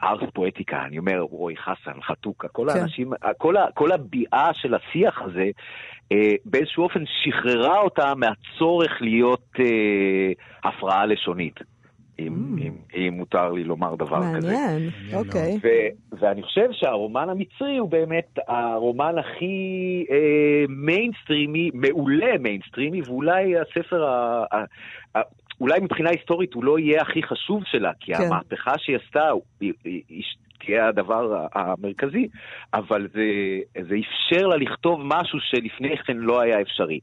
[0.00, 2.78] הארס פואטיקה, אני אומר, רועי חסן, חתוקה, כל כן.
[2.78, 5.50] האנשים, כל, כל הביעה של השיח הזה,
[6.12, 10.32] אה, באיזשהו אופן שחררה אותה מהצורך להיות אה,
[10.64, 11.60] הפרעה לשונית.
[12.18, 12.62] אם, mm.
[12.62, 14.52] אם, אם מותר לי לומר דבר מעניין, כזה.
[14.52, 15.58] מעניין, אוקיי.
[15.62, 24.04] ו- ואני חושב שהרומן המצרי הוא באמת הרומן הכי אה, מיינסטרימי, מעולה מיינסטרימי, ואולי הספר
[24.04, 24.44] ה...
[24.52, 24.64] ה,
[25.18, 25.20] ה
[25.60, 28.22] אולי מבחינה היסטורית הוא לא יהיה הכי חשוב שלה, כי כן.
[28.22, 30.22] המהפכה שהיא עשתה היא, היא, היא
[30.66, 32.28] תהיה הדבר המרכזי,
[32.74, 33.22] אבל זה,
[33.88, 36.98] זה אפשר לה לכתוב משהו שלפני כן לא היה אפשרי.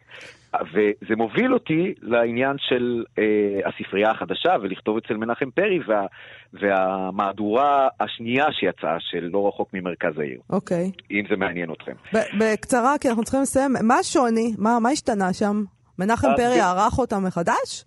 [0.61, 6.05] וזה מוביל אותי לעניין של אה, הספרייה החדשה ולכתוב אצל מנחם פרי וה,
[6.53, 10.39] והמהדורה השנייה שיצאה של לא רחוק ממרכז העיר.
[10.49, 10.91] אוקיי.
[11.11, 11.93] אם זה מעניין אתכם.
[12.39, 13.71] בקצרה, כי אנחנו צריכים לסיים.
[13.83, 14.55] מה השוני?
[14.57, 15.63] מה, מה השתנה שם?
[15.99, 17.85] מנחם פרי ערך אותם מחדש?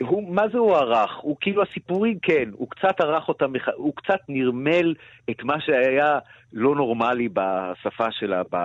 [0.00, 1.16] הוא, מה זה הוא ערך?
[1.16, 4.94] הוא כאילו הסיפורים, כן, הוא קצת ערך אותם, הוא קצת נרמל
[5.30, 6.18] את מה שהיה
[6.52, 8.56] לא נורמלי בשפה שלה ב,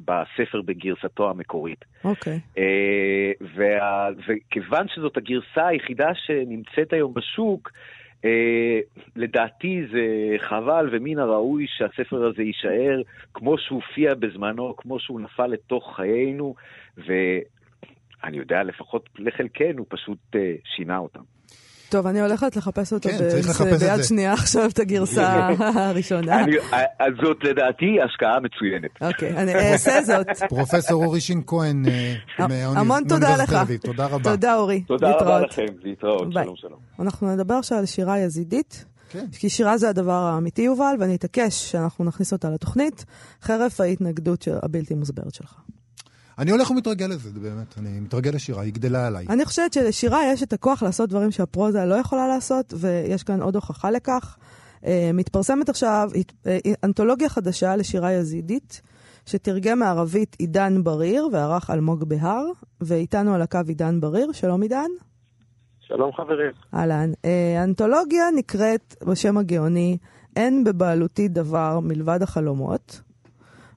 [0.00, 1.84] בספר בגרסתו המקורית.
[2.04, 2.36] אוקיי.
[2.36, 2.58] Okay.
[2.58, 7.70] אה, וכיוון שזאת הגרסה היחידה שנמצאת היום בשוק,
[8.24, 8.80] אה,
[9.16, 13.02] לדעתי זה חבל ומן הראוי שהספר הזה יישאר
[13.34, 16.54] כמו שהוא הופיע בזמנו, כמו שהוא נפל לתוך חיינו,
[16.98, 17.12] ו...
[18.24, 20.38] אני יודע, לפחות לחלקנו, פשוט uh,
[20.76, 21.20] שינה אותם.
[21.90, 23.20] טוב, אני הולכת לחפש אותו כן, את
[23.80, 24.02] ביד זה.
[24.04, 25.48] שנייה עכשיו את הגרסה
[25.88, 26.44] הראשונה.
[26.44, 26.56] אני-
[27.00, 28.90] אז זאת לדעתי השקעה מצוינת.
[29.12, 30.26] אוקיי, אני אעשה זאת.
[30.48, 32.14] פרופסור אורי שין כהן, אה,
[32.76, 33.56] המון תודה לך.
[33.82, 34.30] תודה רבה.
[34.30, 34.80] תודה, אורי.
[34.80, 35.40] תודה רבה.
[35.40, 36.32] לכם, להתראות.
[36.32, 36.78] שלום שלום.
[37.00, 38.84] אנחנו נדבר עכשיו על שירה יזידית.
[39.10, 39.26] כן.
[39.38, 43.04] כי שירה זה הדבר האמיתי, יובל, ואני אתעקש שאנחנו נכניס אותה לתוכנית,
[43.42, 45.54] חרף ההתנגדות של- הבלתי מוסברת שלך.
[46.38, 47.78] אני הולך ומתרגל לזה, זה באמת.
[47.78, 49.26] אני מתרגל לשירה, היא גדלה עליי.
[49.30, 53.54] אני חושבת שלשירה יש את הכוח לעשות דברים שהפרוזה לא יכולה לעשות, ויש כאן עוד
[53.54, 54.36] הוכחה לכך.
[54.86, 58.82] אה, מתפרסמת עכשיו הת- אה, אנתולוגיה חדשה לשירה יזידית,
[59.26, 62.44] שתרגם מערבית עידן בריר וערך אלמוג בהר,
[62.80, 64.32] ואיתנו על הקו עידן בריר.
[64.32, 64.90] שלום עידן.
[65.80, 66.52] שלום חברים.
[66.74, 67.10] אהלן.
[67.24, 69.98] אה, האנתולוגיה נקראת בשם הגאוני
[70.36, 73.00] "אין בבעלותי דבר מלבד החלומות",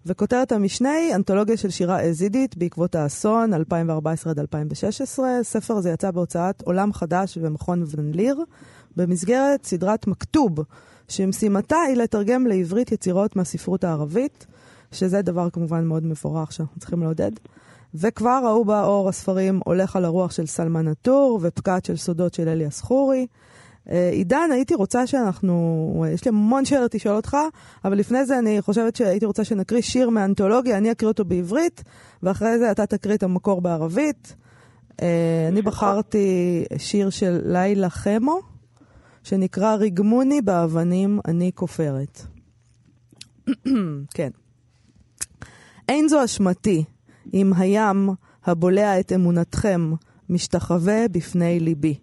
[0.05, 5.39] וכותרת המשנה היא אנתולוגיה של שירה אזידית בעקבות האסון 2014 עד 2016.
[5.39, 8.43] הספר הזה יצא בהוצאת עולם חדש במכון ון ליר,
[8.97, 10.59] במסגרת סדרת מכתוב,
[11.07, 14.47] שמשימתה היא לתרגם לעברית יצירות מהספרות הערבית,
[14.91, 17.31] שזה דבר כמובן מאוד מבורך שאנחנו צריכים לעודד.
[17.95, 22.47] וכבר ראו בה אור הספרים הולך על הרוח של סלמן א-טור ופקעת של סודות של
[22.47, 23.27] אליאס חורי.
[23.89, 27.37] אה, עידן, הייתי רוצה שאנחנו, יש לי המון שאלות לשאול אותך,
[27.85, 31.83] אבל לפני זה אני חושבת שהייתי רוצה שנקריא שיר מאנתולוגיה, אני אקריא אותו בעברית,
[32.23, 34.35] ואחרי זה אתה תקריא את המקור בערבית.
[35.01, 38.39] אה, אני בחרתי שיר של לילה חמו,
[39.23, 42.21] שנקרא ריגמוני באבנים אני כופרת.
[44.15, 44.29] כן.
[45.89, 46.83] אין זו אשמתי,
[47.33, 48.09] אם הים
[48.45, 49.93] הבולע את אמונתכם
[50.29, 51.95] משתחווה בפני ליבי.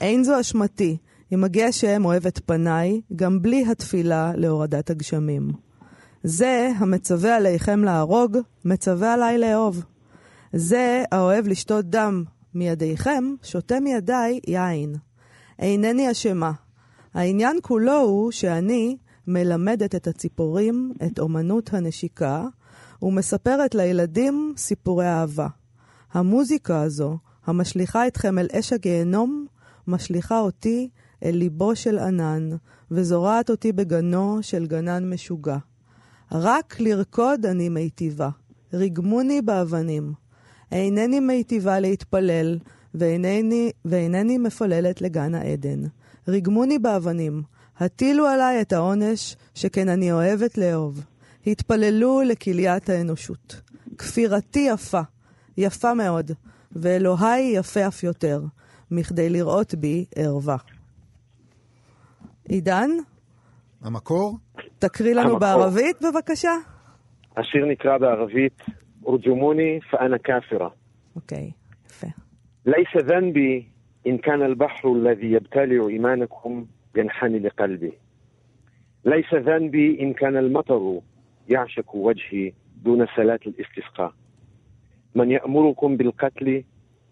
[0.00, 0.96] אין זו אשמתי,
[1.32, 5.50] אם הגשם אוהב את פניי, גם בלי התפילה להורדת הגשמים.
[6.22, 9.84] זה המצווה עליכם להרוג, מצווה עליי לאהוב.
[10.52, 14.94] זה האוהב לשתות דם מידיכם, שותה מידיי יין.
[15.58, 16.52] אינני אשמה.
[17.14, 22.44] העניין כולו הוא שאני מלמדת את הציפורים את אומנות הנשיקה,
[23.02, 25.48] ומספרת לילדים סיפורי אהבה.
[26.12, 29.46] המוזיקה הזו, המשליכה אתכם אל אש הגיהנום,
[29.88, 30.88] משליכה אותי
[31.22, 32.50] אל ליבו של ענן,
[32.90, 35.56] וזורעת אותי בגנו של גנן משוגע.
[36.32, 38.28] רק לרקוד אני מיטיבה,
[38.72, 40.12] ריגמוני באבנים.
[40.72, 42.58] אינני מיטיבה להתפלל,
[42.94, 45.82] ואינני, ואינני מפוללת לגן העדן.
[46.28, 47.42] ריגמוני באבנים,
[47.78, 51.04] הטילו עליי את העונש, שכן אני אוהבת לאהוב.
[51.46, 53.60] התפללו לכליית האנושות.
[53.98, 55.00] כפירתי יפה,
[55.56, 56.30] יפה מאוד,
[56.72, 58.44] ואלוהי יפה אף יותר,
[58.91, 60.57] מכדי לראות בי ערווה.
[62.49, 62.89] עידן,
[63.81, 64.37] המקור?
[64.79, 65.39] תקריא לנו המקור.
[65.39, 66.51] בערבית בבקשה.
[67.37, 68.61] השיר נקרא בערבית
[69.05, 70.69] אורג'ומוני פאנה כאפרה.
[71.15, 71.51] אוקיי,
[71.85, 72.07] יפה.
[72.65, 73.67] ليس ذنبي
[74.07, 76.65] إن كان البحر الذي يبتلع إيمانكم
[76.97, 77.91] ينحني لقلبي
[79.05, 80.99] ليس ذنبي إن كان المطر
[81.49, 84.13] يعشق وجهي دون صلاة الاستسقاء
[85.15, 86.63] من يأمركم بالقتل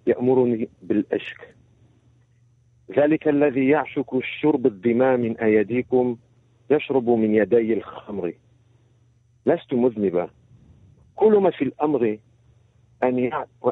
[0.08, 1.55] يأمرني بالأشك
[2.91, 6.17] ذلك الذي يعشق الشرب الدماء من أيديكم
[6.71, 8.33] يشرب من يدي الخمر.
[9.47, 10.29] لست مذنبا.
[11.17, 12.19] كل ما في الأمر
[13.03, 13.31] أن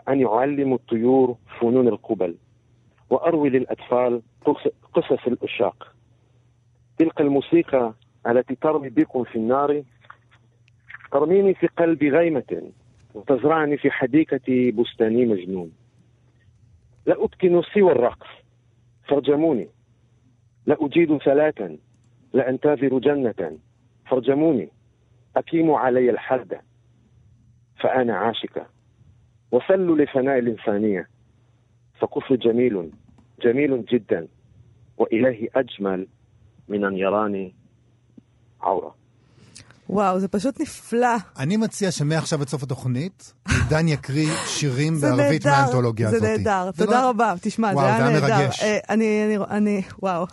[0.08, 2.34] أن يعلم الطيور فنون القبل.
[3.10, 5.94] وأروي للأطفال قص- قصص الأشاق.
[6.98, 7.94] تلك الموسيقى
[8.26, 9.82] التي ترمي بكم في النار
[11.12, 12.62] ترميني في قلبي غيمة
[13.14, 15.72] وتزرعني في حديقة بستاني مجنون.
[17.06, 18.26] لا أتقن سوى الرقص.
[19.08, 19.68] فارجموني.
[20.66, 21.78] لا أجيد صلاة
[22.32, 23.58] لا أنتظر جنة.
[24.06, 24.68] فارجموني.
[25.36, 26.60] أقيموا علي الحد.
[27.80, 28.66] فأنا عاشقة
[29.50, 31.08] وصلوا لفناء الإنسانية.
[31.98, 32.90] فكفر جميل
[33.42, 34.28] جميل جدا.
[34.96, 36.06] وإلهي أجمل
[36.68, 37.54] من أن يراني
[38.60, 39.03] عورة.
[39.88, 41.16] וואו, זה פשוט נפלא.
[41.38, 46.20] אני מציע שמעכשיו עד סוף התוכנית, עידן יקריא שירים בערבית נהדר, מהאנתולוגיה הזאת.
[46.20, 47.34] זה נהדר, תודה לא- רבה.
[47.40, 48.34] תשמע, זה וואו, היה זה היה נהדר.
[48.38, 48.62] מרגש.
[48.62, 50.26] אה, אני, אני, אני, וואו.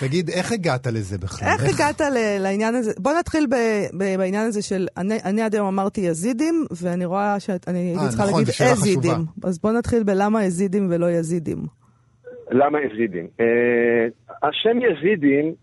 [0.00, 1.48] תגיד, איך הגעת לזה בכלל?
[1.48, 2.92] איך הגעת ל- לעניין הזה?
[2.98, 3.54] בוא נתחיל ב-
[3.98, 8.08] ב- בעניין הזה של, אני אני עד היום אמרתי יזידים, ואני רואה שאני הייתי אה,
[8.08, 9.24] צריכה נכון, להגיד אזידים.
[9.44, 11.66] אז בוא נתחיל בלמה יזידים ולא יזידים.
[12.50, 13.26] למה יזידים?
[13.40, 13.46] אה,
[14.42, 15.54] השם יזידים,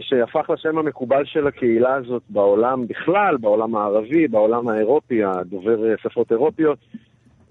[0.00, 6.32] שהפך לשם המקובל של הקהילה הזאת בעולם בכלל, בעולם הערבי, בעולם האירופי, הדובר אה, שפות
[6.32, 6.78] אירופיות,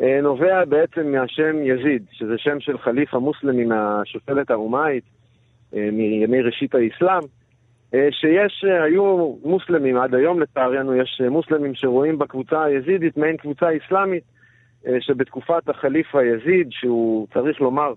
[0.02, 5.04] אה, נובע בעצם מהשם יזיד, שזה שם של חליף המוסלמי מהשושלת האומאית,
[5.76, 7.24] אה, מימי ראשית האסלאם,
[7.94, 13.38] אה, שיש, אה, היו מוסלמים, עד היום לצערנו יש אה, מוסלמים שרואים בקבוצה היזידית מעין
[13.38, 14.24] קבוצה אסלאמית,
[14.88, 17.94] אה, שבתקופת החליף היזיד, שהוא צריך לומר, אה,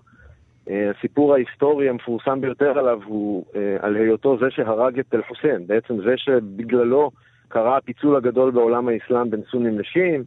[0.69, 6.13] הסיפור ההיסטורי המפורסם ביותר עליו הוא אה, על היותו זה שהרג את אל-חוסיין, בעצם זה
[6.17, 7.11] שבגללו
[7.47, 10.23] קרה הפיצול הגדול בעולם האסלאם בין סונים לשיעים,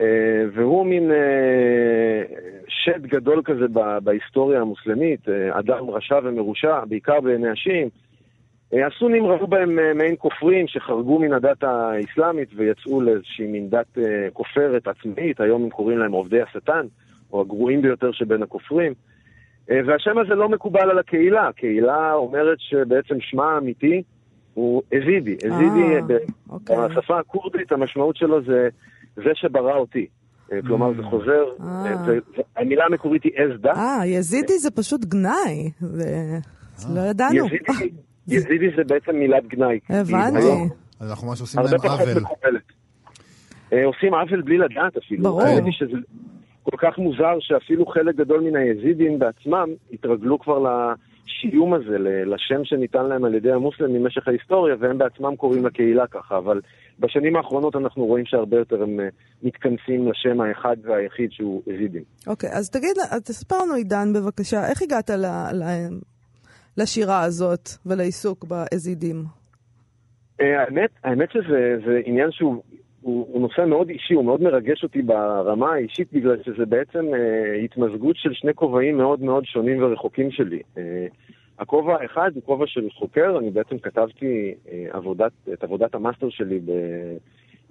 [0.00, 2.22] אה, והוא מין אה,
[2.68, 3.66] שד גדול כזה
[4.02, 7.88] בהיסטוריה המוסלמית, אה, אדם רשע ומרושע, בעיקר בעיני השיעים.
[8.74, 13.98] אה, הסונים ראו בהם אה, מעין כופרים שחרגו מן הדת האסלאמית ויצאו לאיזושהי מין דת
[13.98, 16.86] אה, כופרת עצמאית, היום הם קוראים להם עובדי השטן,
[17.32, 18.94] או הגרועים ביותר שבין הכופרים.
[19.70, 24.02] אה, והשם הזה לא מקובל על הקהילה, הקהילה אומרת שבעצם שמה האמיתי
[24.54, 25.34] הוא אזידי.
[25.46, 26.16] אזידי, אה, ב-
[26.50, 26.76] אוקיי.
[26.88, 28.68] בשפה הכורדית המשמעות שלו זה
[29.16, 30.06] זה שברא אותי.
[30.52, 31.86] אה, כלומר, זה חוזר, אה.
[31.86, 33.72] אה, זה- זה- המילה המקורית היא אזדה.
[33.72, 35.70] אה, יזידי זה פשוט גנאי.
[35.80, 36.38] זה...
[36.94, 37.34] לא ידענו.
[37.46, 37.90] יזידי-
[38.28, 39.78] יזידי זה בעצם מילת גנאי.
[39.88, 40.46] הבנתי.
[41.00, 42.58] אז אנחנו ממש עושים להם עוול.
[43.72, 45.22] אה, עושים עוול בלי לדעת אפילו.
[45.22, 45.42] ברור.
[46.70, 53.06] כל כך מוזר שאפילו חלק גדול מן היזידים בעצמם התרגלו כבר לשיום הזה, לשם שניתן
[53.06, 56.60] להם על ידי המוסלמים במשך ההיסטוריה, והם בעצמם קוראים לקהילה ככה, אבל
[56.98, 59.08] בשנים האחרונות אנחנו רואים שהרבה יותר הם אה,
[59.42, 62.02] מתכנסים לשם האחד והיחיד שהוא יזידים.
[62.26, 65.26] אוקיי, אז תגיד, תספר לנו, עידן, בבקשה, איך הגעת ל...
[65.52, 65.64] ל...
[66.76, 69.16] לשירה הזאת ולעיסוק באזידים?
[70.40, 72.62] אה, האמת, האמת שזה זה עניין שהוא
[73.00, 77.54] הוא, הוא נושא מאוד אישי, הוא מאוד מרגש אותי ברמה האישית, בגלל שזה בעצם אה,
[77.54, 80.62] התמזגות של שני כובעים מאוד מאוד שונים ורחוקים שלי.
[80.78, 81.06] אה,
[81.58, 86.58] הכובע האחד הוא כובע של חוקר, אני בעצם כתבתי אה, עבודת, את עבודת המאסטר שלי
[86.58, 86.70] ב,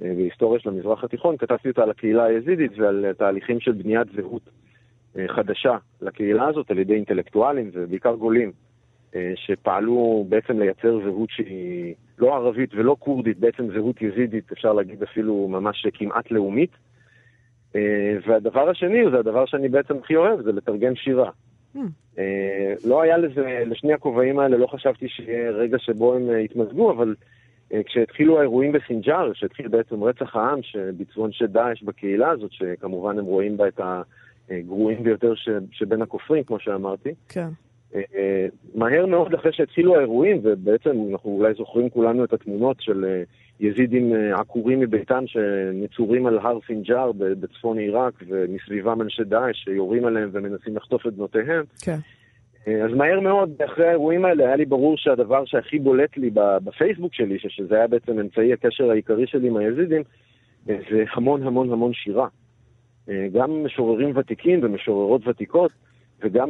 [0.01, 4.49] אה, בהיסטוריה של המזרח התיכון, כתבתי אותה על הקהילה היזידית ועל תהליכים של בניית זהות
[5.17, 8.51] אה, חדשה לקהילה הזאת על ידי אינטלקטואלים ובעיקר גולים.
[9.15, 15.03] אה, שפעלו בעצם לייצר זהות שהיא לא ערבית ולא כורדית, בעצם זהות יזידית, אפשר להגיד
[15.03, 16.71] אפילו ממש כמעט לאומית.
[17.75, 21.29] אה, והדבר השני, זה הדבר שאני בעצם הכי אוהב, זה לתרגם שירה.
[22.19, 27.15] אה, לא היה לזה, לשני הכובעים האלה, לא חשבתי שיהיה רגע שבו הם יתמזגו, אבל
[27.85, 33.57] כשהתחילו האירועים בסינג'אר, כשהתחיל בעצם רצח העם שביצעו אנשי דאעש בקהילה הזאת, שכמובן הם רואים
[33.57, 33.81] בה את
[34.49, 37.47] הגרועים ביותר ש- שבין הכופרים, כמו שאמרתי, כן.
[38.75, 43.23] מהר מאוד אחרי שהתחילו האירועים, ובעצם אנחנו אולי זוכרים כולנו את התמונות של אה,
[43.59, 50.05] יזידים אה, עקורים מביתם שנצורים על הר סינג'אר ב- בצפון עיראק, ומסביבם אנשי דאעש שיורים
[50.05, 51.63] עליהם ומנסים לחטוף את בנותיהם.
[51.81, 51.97] כן.
[52.67, 56.29] אה, אז מהר מאוד, אחרי האירועים האלה, היה לי ברור שהדבר שהכי בולט לי
[56.63, 60.03] בפייסבוק שלי, שזה היה בעצם אמצעי הקשר העיקרי שלי עם היזידים,
[60.65, 62.27] זה המון המון המון שירה.
[63.07, 65.71] גם משוררים ותיקים ומשוררות ותיקות,
[66.21, 66.49] וגם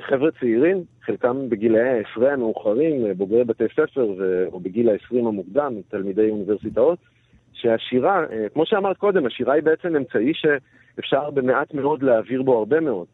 [0.00, 5.74] חבר'ה צעירים, חלקם בגילאי העשרה המאוחרים, אה, בוגרי בתי ספר, ו- או בגיל העשרים המוקדם,
[5.88, 6.98] תלמידי אוניברסיטאות,
[7.52, 12.80] שהשירה, אה, כמו שאמרת קודם, השירה היא בעצם אמצעי שאפשר במעט מאוד להעביר בו הרבה
[12.80, 13.06] מאוד.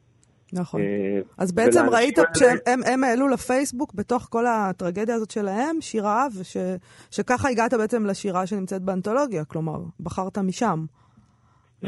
[0.53, 0.81] נכון.
[0.81, 6.27] אה, אז בעצם ראית כשהם הם, הם העלו לפייסבוק, בתוך כל הטרגדיה הזאת שלהם, שירה,
[6.39, 10.85] ושככה הגעת בעצם לשירה שנמצאת באנתולוגיה, כלומר, בחרת משם.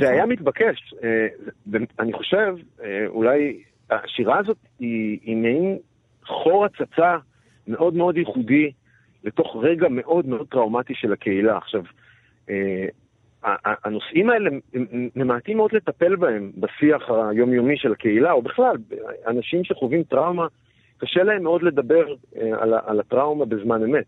[0.01, 0.95] זה היה מתבקש.
[1.05, 1.27] אה,
[1.99, 3.63] אני חושב, אה, אולי
[3.95, 5.79] השירה הזאת היא, היא מעין
[6.27, 7.17] חור הצצה
[7.69, 8.73] מאוד מאוד ייחודי
[9.25, 11.57] לתוך רגע מאוד מאוד טראומטי של הקהילה.
[11.57, 11.83] עכשיו,
[12.51, 12.87] אה,
[13.85, 14.51] הנושאים האלה
[15.17, 18.77] ממעטים מאוד לטפל בהם בשיח היומיומי של הקהילה, או בכלל,
[19.27, 20.47] אנשים שחווים טראומה,
[20.99, 24.05] קשה להם מאוד לדבר אה, על, על הטראומה בזמן אמת.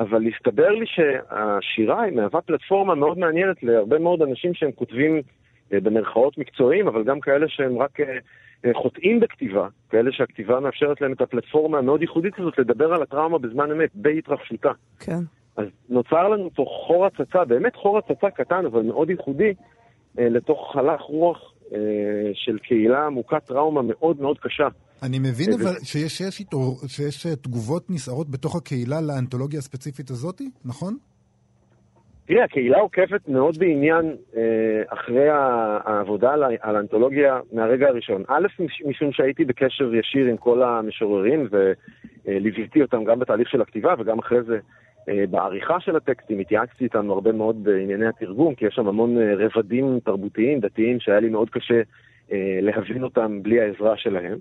[0.00, 5.22] אבל הסתבר לי שהשירה היא מהווה פלטפורמה מאוד מעניינת להרבה מאוד אנשים שהם כותבים
[5.72, 8.06] במרכאות מקצועיים, אבל גם כאלה שהם רק אה,
[8.64, 13.38] אה, חוטאים בכתיבה, כאלה שהכתיבה מאפשרת להם את הפלטפורמה המאוד ייחודית הזאת לדבר על הטראומה
[13.38, 14.70] בזמן אמת, בהתרחשותה.
[15.00, 15.20] כן.
[15.56, 19.54] אז נוצר לנו פה חור הצצה, באמת חור הצצה קטן, אבל מאוד ייחודי,
[20.18, 21.78] אה, לתוך הלך רוח אה,
[22.34, 24.68] של קהילה מוכת טראומה מאוד מאוד קשה.
[25.02, 26.42] אני מבין אה, אבל שיש, שיש.
[26.86, 30.96] שיש אה, תגובות נסערות בתוך הקהילה לאנתולוגיה הספציפית הזאתי, נכון?
[32.30, 38.22] תראה, הקהילה עוקבת מאוד בעניין אה, אחרי העבודה על, האנתולוגיה מהרגע הראשון.
[38.28, 41.48] א', מש- משום שהייתי בקשר ישיר עם כל המשוררים
[42.26, 44.58] וליוויתי אותם גם בתהליך של הכתיבה וגם אחרי זה
[45.08, 46.38] אה, בעריכה של הטקסטים.
[46.38, 51.20] התייעצתי איתם הרבה מאוד בענייני התרגום, כי יש שם המון אה, רבדים תרבותיים, דתיים, שהיה
[51.20, 51.80] לי מאוד קשה
[52.32, 54.38] אה, להבין אותם בלי העזרה שלהם.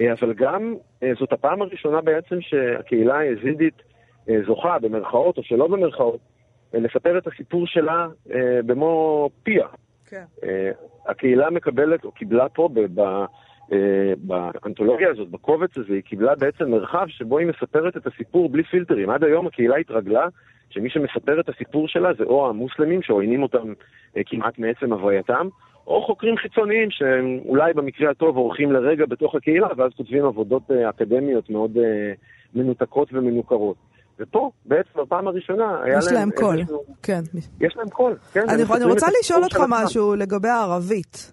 [0.00, 3.82] אה, אבל גם אה, זאת הפעם הראשונה בעצם שהקהילה היזידית
[4.28, 6.35] אה, זוכה, במרכאות או שלא במרכאות, אה,
[6.80, 9.66] לספר את הסיפור שלה אה, במו פיה.
[10.06, 10.24] כן.
[10.44, 10.70] אה,
[11.06, 13.24] הקהילה מקבלת, או קיבלה פה ב- ב-
[13.72, 18.62] אה, באנתולוגיה הזאת, בקובץ הזה, היא קיבלה בעצם מרחב שבו היא מספרת את הסיפור בלי
[18.62, 19.10] פילטרים.
[19.10, 20.28] עד היום הקהילה התרגלה
[20.70, 23.72] שמי שמספר את הסיפור שלה זה או המוסלמים שעוינים אותם
[24.16, 25.48] אה, כמעט מעצם הווייתם,
[25.86, 30.88] או חוקרים חיצוניים שהם אולי במקרה הטוב עורכים לרגע בתוך הקהילה, ואז כותבים עבודות אה,
[30.90, 32.12] אקדמיות מאוד אה,
[32.54, 33.76] מנותקות ומנוכרות.
[34.20, 37.22] ופה, בעצם בפעם הראשונה, היה יש להם קול, איזשהו- כן.
[37.60, 38.40] יש להם קול, כן.
[38.48, 39.60] אני, אני רוצה לשאול אותך.
[39.68, 41.32] משהו לגבי הערבית.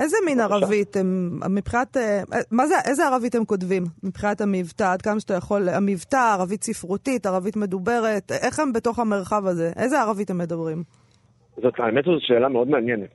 [0.00, 5.02] איזה מין ערבית הם, מבחינת, אה, מה זה, איזה ערבית הם כותבים מבחינת המבטא, עד
[5.02, 9.72] כמה שאתה יכול, המבטא, ערבית ספרותית, ערבית מדוברת, איך הם בתוך המרחב הזה?
[9.76, 10.82] איזה ערבית הם מדברים?
[11.62, 13.10] זאת, האמת זו שאלה מאוד מעניינת.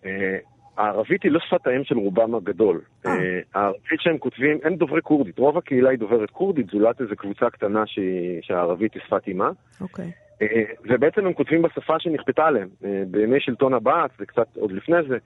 [0.78, 2.82] הערבית היא לא שפת האם של רובם הגדול.
[3.06, 3.12] אה.
[3.12, 5.40] אה, הערבית שהם כותבים, הם דוברי כורדית.
[5.40, 9.50] רוב הקהילה היא דוברת כורדית, זולת איזו קבוצה קטנה שהיא- שהערבית היא שפת אימה.
[9.82, 10.12] אוקיי.
[10.42, 10.48] אה,
[10.84, 12.68] ובעצם הם כותבים בשפה שנכפתה עליהם.
[12.86, 15.18] אה, בימי שלטון הבעת' וקצת עוד לפני זה,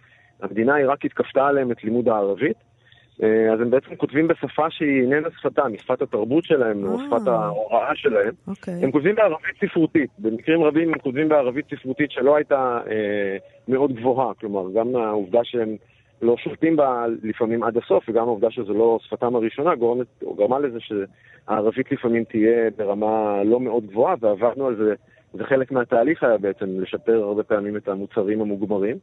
[0.42, 2.58] המדינה העיראקית כפתה עליהם את לימוד הערבית.
[3.24, 7.06] אה, אז הם בעצם כותבים בשפה שהיא איננה שפתם, היא שפת התרבות שלהם, או אה.
[7.06, 8.34] שפת ההוראה שלהם.
[8.48, 8.74] אוקיי.
[8.84, 10.10] הם כותבים בערבית ספרותית.
[10.20, 14.34] במקרים רבים הם כותבים בערבית ספרותית שלא הייתה אה, מאוד גבוהה.
[14.34, 15.76] כלומר, גם העובדה שהם
[16.22, 20.60] לא שולטים בה לפעמים עד הסוף, וגם העובדה שזו לא שפתם הראשונה, גורמת, או גרמה
[20.60, 24.94] לזה שהערבית לפעמים תהיה ברמה לא מאוד גבוהה, ועבדנו על זה,
[25.34, 28.98] זה חלק מהתהליך היה בעצם לשפר הרבה פעמים את המוצרים המוגמרים.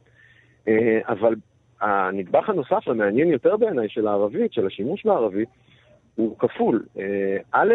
[0.67, 1.35] אה, אבל
[1.81, 5.49] הנדבך הנוסף המעניין יותר בעיניי של הערבית, של השימוש בערבית,
[6.15, 6.85] הוא כפול.
[6.99, 7.73] אה, א',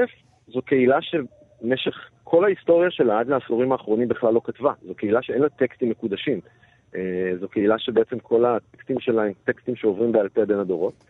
[0.49, 1.95] זו קהילה שבמשך
[2.25, 4.73] כל ההיסטוריה שלה עד לעשורים האחרונים בכלל לא כתבה.
[4.87, 6.41] זו קהילה שאין לה טקסטים מקודשים.
[6.97, 7.01] אה,
[7.41, 11.05] זו קהילה שבעצם כל הטקסטים שלה הם טקסטים שעוברים בעל פה בין הדורות.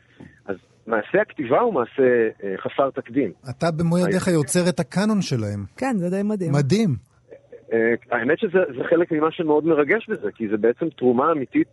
[0.46, 3.32] אז מעשה הכתיבה הוא מעשה אה, חסר תקדים.
[3.50, 5.64] אתה במו ידיך יוצר את הקאנון שלהם.
[5.76, 6.52] כן, זה די מדהים.
[6.52, 7.12] מדהים.
[8.10, 11.68] האמת שזה זה חלק ממה שמאוד מרגש בזה, כי זה בעצם תרומה אמיתית,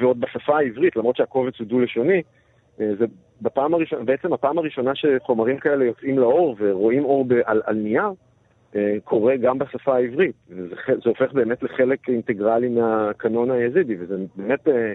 [0.00, 2.22] ועוד בשפה העברית, למרות שהקובץ הוא דו-לשוני,
[2.80, 3.04] אה, זה
[3.42, 8.10] בפעם הראשונה, בעצם הפעם הראשונה שחומרים כאלה יוצאים לאור ורואים אור על, על נייר,
[8.76, 10.34] אה, קורה גם בשפה העברית.
[10.50, 14.92] וזה זה הופך באמת לחלק אינטגרלי מהקנון היזידי, וזה באמת אה,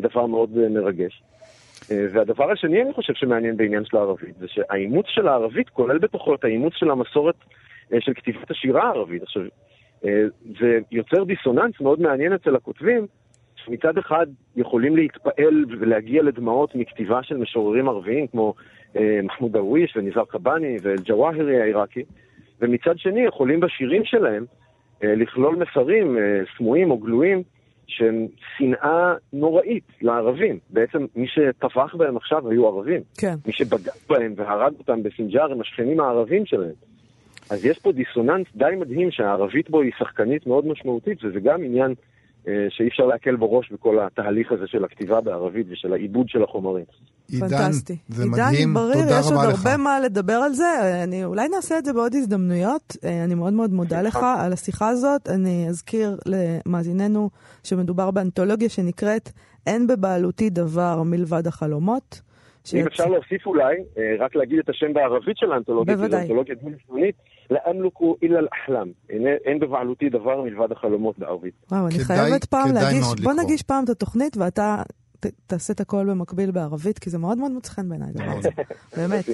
[0.00, 1.22] דבר מאוד מרגש.
[1.90, 6.44] והדבר השני, אני חושב שמעניין בעניין של הערבית, זה שהאימוץ של הערבית כולל בתוכו את
[6.44, 7.34] האימוץ של המסורת
[7.98, 9.22] של כתיבת השירה הערבית.
[9.22, 9.42] עכשיו,
[10.60, 13.06] זה יוצר דיסוננס מאוד מעניין אצל הכותבים,
[13.68, 18.54] שמצד אחד יכולים להתפעל ולהגיע לדמעות מכתיבה של משוררים ערביים כמו
[18.96, 22.02] אה, מחמוד דרוויש וניזאר קבאני ואל-ג'וואהרי העיראקי,
[22.60, 24.44] ומצד שני יכולים בשירים שלהם
[25.04, 27.42] אה, לכלול מסרים אה, סמויים או גלויים
[27.86, 30.58] שהם שנאה נוראית לערבים.
[30.70, 33.00] בעצם מי שטבח בהם עכשיו היו ערבים.
[33.18, 33.34] כן.
[33.46, 36.74] מי שבגד בהם והרג אותם בסינג'אר הם השכנים הערבים שלהם.
[37.50, 41.94] אז יש פה דיסוננס די מדהים שהערבית בו היא שחקנית מאוד משמעותית, וזה גם עניין
[42.44, 46.84] שאי אפשר להקל בו ראש בכל התהליך הזה של הכתיבה בערבית ושל העיבוד של החומרים.
[47.28, 47.96] עידן, פנטסטי.
[48.08, 49.66] זה מדהים, עידן בריר, תודה יש עוד רבה לך.
[49.66, 51.02] הרבה מה לדבר על זה.
[51.04, 52.96] אני, אולי נעשה את זה בעוד הזדמנויות.
[53.04, 55.28] אה, אני מאוד מאוד מודה לך על השיחה הזאת.
[55.28, 57.30] אני אזכיר למאזיננו
[57.64, 59.30] שמדובר באנתולוגיה שנקראת
[59.66, 62.27] "אין בבעלותי דבר מלבד החלומות".
[62.74, 66.22] אם אפשר להוסיף אולי, אה, רק להגיד את השם בערבית של האנתולוגיה, בוודאי.
[66.22, 67.14] אנתולוגיה דו-לשונית,
[67.50, 68.88] לאמלוקו אילה אל-אחלם.
[69.44, 71.54] אין- בבעלותי דבר מלבד החלומות בערבית.
[71.70, 73.32] וואו, אני חייבת פעם להגיש, בוא.
[73.32, 74.82] נגיש פעם את התוכנית ואתה
[75.20, 78.48] ת, תעשה את הכל במקביל בערבית, כי זה מאוד מאוד מוצא חן בעיניי הזה.
[78.96, 79.24] באמת.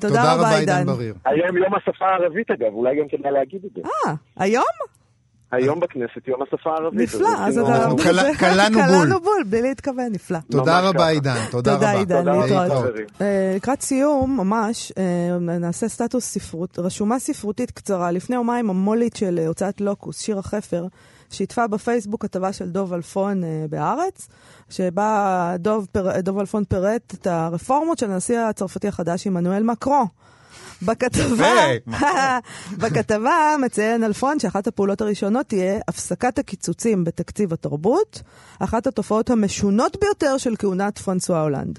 [0.00, 0.84] תודה רבה, עידן.
[1.24, 3.80] היום יום השפה הערבית אגב, אולי גם כדאי להגיד את זה.
[4.06, 4.64] אה, היום?
[5.54, 7.00] היום בכנסת יום השפה הערבית.
[7.00, 7.76] נפלא, אז אתה...
[7.76, 8.86] אנחנו קלענו בול.
[8.86, 10.38] קלענו בול, בלי להתכוון, נפלא.
[10.50, 11.08] תודה רבה.
[11.08, 11.36] עידן.
[11.50, 11.90] תודה רבה.
[11.90, 12.94] עידן, תודה רבה, להתראות.
[13.20, 18.10] אה, לקראת סיום, ממש, אה, נעשה סטטוס ספרות, רשומה ספרותית קצרה.
[18.10, 20.86] לפני יומיים המולית של אה, הוצאת לוקוס, שירה חפר,
[21.30, 24.28] שיתפה בפייסבוק כתבה של דוב אלפון בהארץ,
[24.70, 30.04] שבה דוב, פר, דוב אלפון פירט את הרפורמות של הנשיא הצרפתי החדש עמנואל מקרו.
[30.82, 31.54] בכתבה,
[32.82, 38.22] בכתבה מציין אלפון שאחת הפעולות הראשונות תהיה הפסקת הקיצוצים בתקציב התרבות,
[38.58, 41.78] אחת התופעות המשונות ביותר של כהונת פרנסואה הולנד.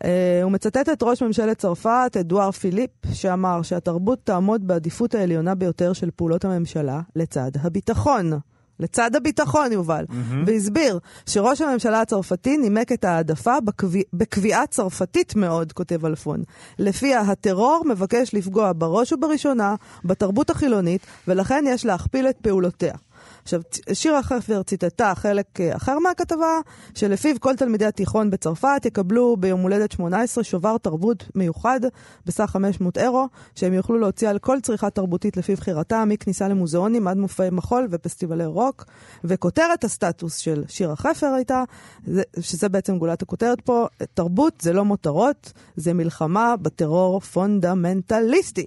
[0.00, 0.04] Uh,
[0.42, 6.10] הוא מצטט את ראש ממשלת צרפת, אדואר פיליפ, שאמר שהתרבות תעמוד בעדיפות העליונה ביותר של
[6.16, 8.32] פעולות הממשלה לצד הביטחון.
[8.80, 10.04] לצד הביטחון, יובל.
[10.08, 10.34] Mm-hmm.
[10.46, 16.42] והסביר שראש הממשלה הצרפתי נימק את ההעדפה בקביע, בקביעה צרפתית מאוד, כותב אלפון.
[16.78, 22.94] לפיה הטרור מבקש לפגוע בראש ובראשונה בתרבות החילונית, ולכן יש להכפיל את פעולותיה.
[23.42, 23.60] עכשיו,
[23.92, 26.60] שירה חפר ציטטה חלק אה, אחר מהכתבה,
[26.94, 31.80] שלפיו כל תלמידי התיכון בצרפת יקבלו ביום הולדת 18 שובר תרבות מיוחד
[32.26, 37.16] בסך 500 אירו, שהם יוכלו להוציא על כל צריכה תרבותית לפי בחירתם, מכניסה למוזיאונים עד
[37.16, 38.84] מופעי מחול ופסטיבלי רוק.
[39.24, 41.64] וכותרת הסטטוס של שירה חפר הייתה,
[42.06, 48.66] זה- שזה בעצם גולת הכותרת פה, תרבות זה לא מותרות, זה מלחמה בטרור פונדמנטליסטי.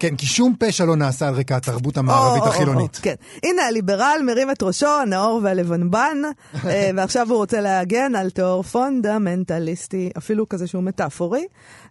[0.00, 2.96] כן, כי שום פשע לא נעשה על רקע התרבות המערבית או, החילונית.
[2.96, 3.14] או, כן.
[3.42, 6.18] הנה הליברל מרים את ראשו, הנאור והלבנבן,
[6.64, 11.44] אה, ועכשיו הוא רוצה להגן על טרור פונדמנטליסטי, אפילו כזה שהוא מטאפורי.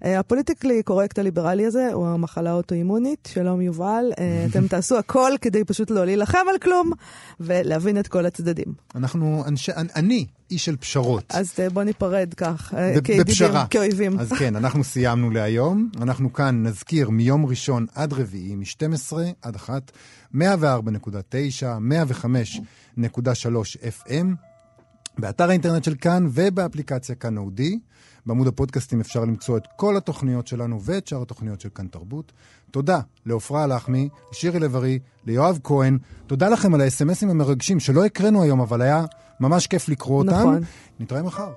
[0.05, 4.05] אה, ה politically correct הליברלי הזה הוא המחלה האוטואימונית, שלום יובל.
[4.19, 6.91] אה, אתם תעשו הכל כדי פשוט לא להילחם על כלום
[7.39, 8.73] ולהבין את כל הצדדים.
[8.95, 11.23] אנחנו אנשי, אני איש של פשרות.
[11.29, 12.73] אז אה, בוא ניפרד כך,
[13.03, 13.53] כידידים.
[13.69, 14.19] כאויבים.
[14.19, 15.89] אז כן, אנחנו סיימנו להיום.
[16.01, 19.91] אנחנו כאן נזכיר מיום ראשון עד רביעי, מ-12 עד 1,
[20.35, 20.39] 104.9,
[22.97, 23.01] 105.3
[24.07, 24.25] FM,
[25.17, 27.79] באתר האינטרנט של כאן ובאפליקציה כאן אודי.
[28.25, 32.31] בעמוד הפודקאסטים אפשר למצוא את כל התוכניות שלנו ואת שאר התוכניות של כאן תרבות.
[32.71, 35.97] תודה לעופרה לחמי, לשירי לב-ארי, ליואב כהן.
[36.27, 39.05] תודה לכם על האס.אם.אסים המרגשים שלא הקראנו היום, אבל היה
[39.39, 40.31] ממש כיף לקרוא אותם.
[40.31, 40.59] נכון.
[40.99, 41.51] נתראה מחר.